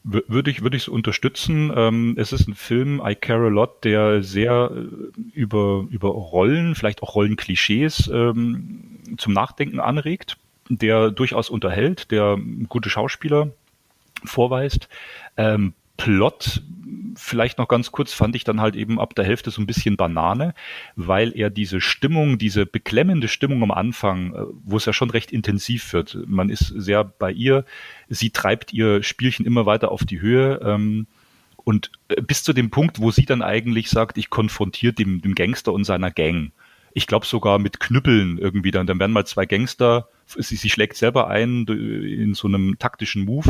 Würde 0.04 0.50
ich, 0.50 0.64
würde 0.64 0.78
ich 0.78 0.84
es 0.84 0.90
unterstützen. 0.90 1.72
Ähm, 1.76 2.16
es 2.18 2.34
ist 2.34 2.48
ein 2.48 2.56
Film, 2.56 3.02
I 3.06 3.14
Care 3.14 3.46
a 3.46 3.50
Lot, 3.50 3.84
der 3.84 4.24
sehr 4.24 4.72
äh, 4.74 5.20
über, 5.34 5.86
über 5.92 6.10
Rollen, 6.10 6.74
vielleicht 6.74 7.04
auch 7.04 7.14
Rollenklischees 7.14 8.10
ähm, 8.12 9.00
zum 9.18 9.34
Nachdenken 9.34 9.80
anregt, 9.80 10.38
der 10.70 11.12
durchaus 11.12 11.52
unterhält, 11.52 12.10
der 12.10 12.40
gute 12.68 12.90
Schauspieler 12.90 13.52
vorweist. 14.24 14.90
Ähm, 15.38 15.74
Plot, 16.02 16.64
vielleicht 17.16 17.60
noch 17.60 17.68
ganz 17.68 17.92
kurz, 17.92 18.12
fand 18.12 18.36
ich 18.36 18.44
dann 18.44 18.60
halt 18.60 18.76
eben 18.76 19.00
ab 19.00 19.14
der 19.14 19.24
Hälfte 19.24 19.52
so 19.52 19.62
ein 19.62 19.68
bisschen 19.68 19.98
Banane, 19.98 20.56
weil 20.96 21.32
er 21.38 21.52
diese 21.52 21.80
Stimmung, 21.80 22.40
diese 22.40 22.66
beklemmende 22.66 23.28
Stimmung 23.28 23.62
am 23.62 23.70
Anfang, 23.70 24.34
äh, 24.34 24.40
wo 24.64 24.78
es 24.78 24.86
ja 24.86 24.94
schon 24.94 25.12
recht 25.12 25.32
intensiv 25.32 25.94
wird, 25.94 26.18
man 26.26 26.50
ist 26.50 26.74
sehr 26.76 27.04
bei 27.04 27.32
ihr, 27.32 27.66
sie 28.10 28.32
treibt 28.32 28.74
ihr 28.74 29.04
Spielchen 29.04 29.46
immer 29.46 29.68
weiter 29.68 29.92
auf 29.92 30.04
die 30.04 30.22
Höhe. 30.22 30.60
Ähm, 30.64 31.06
und 31.58 31.92
äh, 32.08 32.20
bis 32.20 32.44
zu 32.44 32.54
dem 32.54 32.72
Punkt, 32.72 33.00
wo 33.00 33.12
sie 33.12 33.28
dann 33.28 33.44
eigentlich 33.44 33.92
sagt, 33.92 34.18
ich 34.18 34.32
konfrontiere 34.32 34.94
den, 34.94 35.22
den 35.22 35.36
Gangster 35.36 35.72
und 35.72 35.84
seiner 35.84 36.10
Gang 36.10 36.52
ich 36.94 37.08
glaube 37.08 37.26
sogar 37.26 37.58
mit 37.58 37.80
Knüppeln 37.80 38.38
irgendwie. 38.38 38.72
Dann, 38.72 38.86
dann 38.86 39.00
werden 39.00 39.14
mal 39.14 39.26
zwei 39.26 39.46
Gangster, 39.46 40.10
sie, 40.26 40.58
sie 40.58 40.70
schlägt 40.70 40.98
selber 40.98 41.30
ein 41.30 41.66
in 41.66 42.34
so 42.34 42.50
einem 42.50 42.78
taktischen 42.80 43.24
Move 43.24 43.50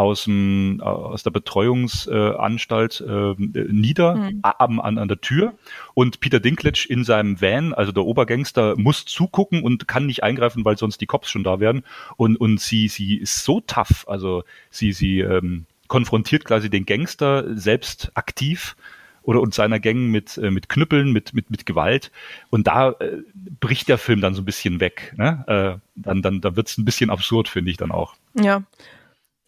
aus, 0.00 0.24
dem, 0.24 0.80
aus 0.80 1.22
der 1.22 1.30
Betreuungsanstalt 1.30 3.04
äh, 3.06 3.34
nieder 3.38 4.16
mhm. 4.16 4.40
an, 4.42 4.80
an, 4.80 4.98
an 4.98 5.08
der 5.08 5.20
Tür 5.20 5.54
und 5.94 6.20
Peter 6.20 6.40
Dinklage 6.40 6.86
in 6.88 7.04
seinem 7.04 7.40
Van, 7.40 7.74
also 7.74 7.92
der 7.92 8.04
Obergangster, 8.04 8.76
muss 8.76 9.04
zugucken 9.04 9.62
und 9.62 9.86
kann 9.86 10.06
nicht 10.06 10.22
eingreifen, 10.22 10.64
weil 10.64 10.78
sonst 10.78 11.00
die 11.00 11.06
Cops 11.06 11.30
schon 11.30 11.44
da 11.44 11.60
wären 11.60 11.84
und, 12.16 12.36
und 12.36 12.60
sie, 12.60 12.88
sie 12.88 13.16
ist 13.16 13.44
so 13.44 13.60
tough, 13.60 14.06
also 14.08 14.44
sie, 14.70 14.92
sie 14.92 15.20
ähm, 15.20 15.66
konfrontiert 15.88 16.44
quasi 16.44 16.70
den 16.70 16.86
Gangster 16.86 17.54
selbst 17.56 18.10
aktiv 18.14 18.76
oder 19.22 19.42
und 19.42 19.52
seiner 19.52 19.80
Gang 19.80 20.10
mit, 20.10 20.38
äh, 20.38 20.50
mit 20.50 20.70
Knüppeln, 20.70 21.12
mit, 21.12 21.34
mit, 21.34 21.50
mit 21.50 21.66
Gewalt. 21.66 22.10
Und 22.48 22.66
da 22.66 22.92
äh, 22.92 23.18
bricht 23.60 23.88
der 23.88 23.98
Film 23.98 24.22
dann 24.22 24.34
so 24.34 24.40
ein 24.40 24.46
bisschen 24.46 24.80
weg. 24.80 25.12
Ne? 25.16 25.44
Äh, 25.46 25.80
dann 25.94 26.22
dann, 26.22 26.40
dann 26.40 26.56
wird 26.56 26.68
es 26.68 26.78
ein 26.78 26.86
bisschen 26.86 27.10
absurd, 27.10 27.48
finde 27.48 27.70
ich 27.70 27.76
dann 27.76 27.90
auch. 27.90 28.14
Ja. 28.34 28.62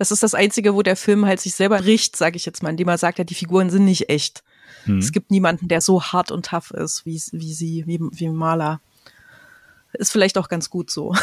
Das 0.02 0.10
ist 0.10 0.24
das 0.24 0.34
Einzige, 0.34 0.74
wo 0.74 0.82
der 0.82 0.96
Film 0.96 1.26
halt 1.26 1.38
sich 1.38 1.54
selber 1.54 1.78
bricht, 1.78 2.16
sage 2.16 2.34
ich 2.34 2.44
jetzt 2.44 2.60
mal, 2.60 2.70
indem 2.70 2.88
er 2.88 2.98
sagt, 2.98 3.18
ja, 3.18 3.24
die 3.24 3.36
Figuren 3.36 3.70
sind 3.70 3.84
nicht 3.84 4.08
echt. 4.08 4.42
Hm. 4.82 4.98
Es 4.98 5.12
gibt 5.12 5.30
niemanden, 5.30 5.68
der 5.68 5.80
so 5.80 6.02
hart 6.02 6.32
und 6.32 6.46
tough 6.46 6.72
ist, 6.72 7.06
wie, 7.06 7.22
wie 7.30 7.54
sie, 7.54 7.84
wie, 7.86 8.00
wie 8.00 8.28
Maler. 8.28 8.80
Ist 9.92 10.10
vielleicht 10.10 10.38
auch 10.38 10.48
ganz 10.48 10.70
gut 10.70 10.90
so. 10.90 11.14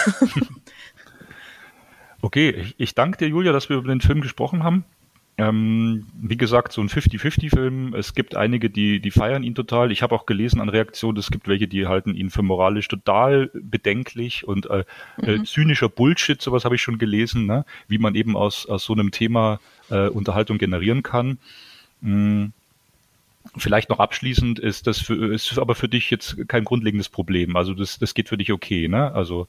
okay, 2.21 2.51
ich, 2.51 2.75
ich 2.77 2.95
danke 2.95 3.17
dir, 3.17 3.27
Julia, 3.27 3.51
dass 3.51 3.67
wir 3.67 3.75
über 3.75 3.89
den 3.89 3.99
Film 3.99 4.21
gesprochen 4.21 4.63
haben. 4.63 4.85
Ähm, 5.39 6.05
wie 6.13 6.37
gesagt, 6.37 6.73
so 6.73 6.81
ein 6.81 6.89
50-50-Film. 6.89 7.93
Es 7.93 8.13
gibt 8.13 8.35
einige, 8.35 8.69
die, 8.69 8.99
die 8.99 9.11
feiern 9.11 9.43
ihn 9.43 9.55
total. 9.55 9.91
Ich 9.91 10.01
habe 10.01 10.13
auch 10.13 10.25
gelesen 10.25 10.59
an 10.59 10.69
Reaktionen, 10.69 11.17
es 11.17 11.31
gibt 11.31 11.47
welche, 11.47 11.67
die 11.67 11.87
halten 11.87 12.13
ihn 12.13 12.29
für 12.29 12.41
moralisch 12.41 12.87
total 12.87 13.49
bedenklich 13.53 14.47
und 14.47 14.65
äh, 14.69 14.79
äh 14.79 14.83
mhm. 15.37 15.41
äh, 15.41 15.43
zynischer 15.45 15.89
Bullshit, 15.89 16.41
sowas 16.41 16.65
habe 16.65 16.75
ich 16.75 16.81
schon 16.81 16.97
gelesen, 16.97 17.45
ne? 17.45 17.65
wie 17.87 17.97
man 17.97 18.15
eben 18.15 18.35
aus, 18.35 18.65
aus 18.65 18.83
so 18.83 18.93
einem 18.93 19.11
Thema 19.11 19.59
äh, 19.89 20.07
Unterhaltung 20.07 20.57
generieren 20.57 21.03
kann. 21.03 21.37
Hm. 22.01 22.53
Vielleicht 23.57 23.89
noch 23.89 23.99
abschließend 23.99 24.59
ist 24.59 24.85
das 24.85 24.99
für, 24.99 25.33
ist 25.33 25.57
aber 25.57 25.73
für 25.73 25.87
dich 25.87 26.11
jetzt 26.11 26.47
kein 26.47 26.65
grundlegendes 26.65 27.09
Problem. 27.09 27.55
Also 27.55 27.73
das, 27.73 27.97
das 27.97 28.13
geht 28.13 28.29
für 28.29 28.37
dich 28.37 28.51
okay, 28.51 28.87
ne? 28.87 29.11
Also 29.13 29.47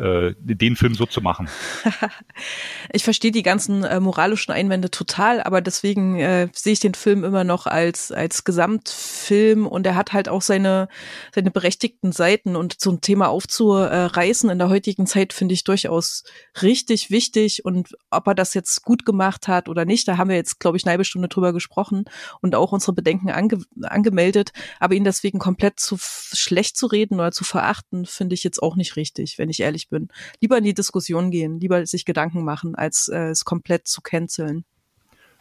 äh, 0.00 0.34
den 0.38 0.76
Film 0.76 0.94
so 0.94 1.06
zu 1.06 1.20
machen. 1.20 1.48
ich 2.92 3.04
verstehe 3.04 3.32
die 3.32 3.42
ganzen 3.42 3.84
äh, 3.84 4.00
moralischen 4.00 4.52
Einwände 4.52 4.90
total, 4.90 5.42
aber 5.42 5.60
deswegen 5.60 6.18
äh, 6.18 6.48
sehe 6.54 6.72
ich 6.72 6.80
den 6.80 6.94
Film 6.94 7.24
immer 7.24 7.44
noch 7.44 7.66
als 7.66 8.12
als 8.12 8.44
Gesamtfilm 8.44 9.66
und 9.66 9.86
er 9.86 9.96
hat 9.96 10.12
halt 10.12 10.28
auch 10.28 10.42
seine 10.42 10.88
seine 11.34 11.50
berechtigten 11.50 12.12
Seiten 12.12 12.56
und 12.56 12.80
zum 12.80 13.00
Thema 13.00 13.28
aufzureißen 13.28 14.50
in 14.50 14.58
der 14.58 14.68
heutigen 14.68 15.06
Zeit 15.06 15.32
finde 15.32 15.54
ich 15.54 15.64
durchaus 15.64 16.24
richtig 16.62 17.10
wichtig 17.10 17.64
und 17.64 17.96
ob 18.10 18.26
er 18.26 18.34
das 18.34 18.54
jetzt 18.54 18.82
gut 18.82 19.04
gemacht 19.04 19.48
hat 19.48 19.68
oder 19.68 19.84
nicht, 19.84 20.06
da 20.08 20.16
haben 20.16 20.30
wir 20.30 20.36
jetzt 20.36 20.60
glaube 20.60 20.76
ich 20.76 20.84
eine 20.84 20.92
halbe 20.92 21.04
Stunde 21.04 21.28
drüber 21.28 21.52
gesprochen 21.52 22.04
und 22.40 22.54
auch 22.54 22.72
unsere 22.72 22.92
Bedenken 22.92 23.30
ange 23.30 23.58
angemeldet, 23.82 24.52
aber 24.78 24.94
ihn 24.94 25.04
deswegen 25.04 25.38
komplett 25.38 25.80
zu 25.80 25.96
schlecht 25.98 26.76
zu 26.76 26.86
reden 26.86 27.16
oder 27.16 27.32
zu 27.32 27.44
verachten, 27.44 28.06
finde 28.06 28.34
ich 28.34 28.44
jetzt 28.44 28.62
auch 28.62 28.76
nicht 28.76 28.96
richtig, 28.96 29.38
wenn 29.38 29.50
ich 29.50 29.60
ehrlich 29.60 29.80
ehrlich 29.80 29.89
bin. 29.90 30.08
Lieber 30.40 30.58
in 30.58 30.64
die 30.64 30.74
Diskussion 30.74 31.30
gehen, 31.30 31.60
lieber 31.60 31.84
sich 31.86 32.04
Gedanken 32.04 32.44
machen, 32.44 32.74
als 32.74 33.08
äh, 33.08 33.28
es 33.28 33.44
komplett 33.44 33.86
zu 33.86 34.00
canceln. 34.00 34.64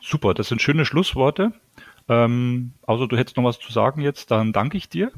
Super, 0.02 0.34
das 0.34 0.48
sind 0.48 0.62
schöne 0.62 0.86
Schlussworte. 0.86 1.54
Ähm, 2.08 2.72
außer 2.88 3.08
du 3.08 3.18
hättest 3.18 3.38
noch 3.38 3.44
was 3.44 3.60
zu 3.60 3.72
sagen 3.72 4.02
jetzt, 4.02 4.32
dann 4.32 4.52
danke 4.52 4.78
ich 4.78 4.90
dir. 4.90 5.12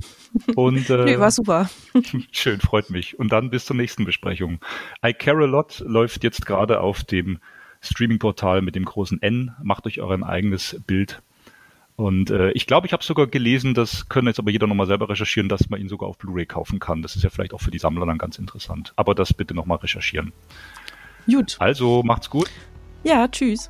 Und, 0.55 0.89
äh, 0.89 1.05
nee, 1.05 1.19
war 1.19 1.31
super. 1.31 1.69
schön, 2.31 2.59
freut 2.59 2.89
mich. 2.89 3.17
Und 3.17 3.31
dann 3.31 3.49
bis 3.49 3.65
zur 3.65 3.77
nächsten 3.77 4.03
Besprechung. 4.03 4.59
I 5.05 5.13
Care 5.13 5.43
a 5.43 5.47
Lot 5.47 5.79
läuft 5.85 6.23
jetzt 6.23 6.45
gerade 6.45 6.81
auf 6.81 7.03
dem 7.03 7.39
Streaming-Portal 7.81 8.61
mit 8.61 8.75
dem 8.75 8.85
großen 8.85 9.21
N. 9.21 9.55
Macht 9.63 9.87
euch 9.87 10.01
euer 10.01 10.21
eigenes 10.23 10.81
Bild 10.85 11.21
und 12.01 12.31
äh, 12.31 12.49
ich 12.53 12.65
glaube, 12.65 12.87
ich 12.87 12.93
habe 12.93 13.03
sogar 13.03 13.27
gelesen, 13.27 13.75
das 13.75 14.09
können 14.09 14.25
jetzt 14.25 14.39
aber 14.39 14.49
jeder 14.49 14.65
nochmal 14.65 14.87
selber 14.87 15.07
recherchieren, 15.07 15.49
dass 15.49 15.69
man 15.69 15.79
ihn 15.79 15.87
sogar 15.87 16.09
auf 16.09 16.17
Blu-ray 16.17 16.47
kaufen 16.47 16.79
kann. 16.79 17.03
Das 17.03 17.15
ist 17.15 17.21
ja 17.21 17.29
vielleicht 17.29 17.53
auch 17.53 17.61
für 17.61 17.69
die 17.69 17.77
Sammler 17.77 18.07
dann 18.07 18.17
ganz 18.17 18.39
interessant. 18.39 18.91
Aber 18.95 19.13
das 19.13 19.35
bitte 19.35 19.53
nochmal 19.53 19.77
recherchieren. 19.77 20.33
Gut. 21.27 21.57
Also 21.59 22.01
macht's 22.01 22.31
gut. 22.31 22.49
Ja, 23.03 23.27
tschüss. 23.27 23.69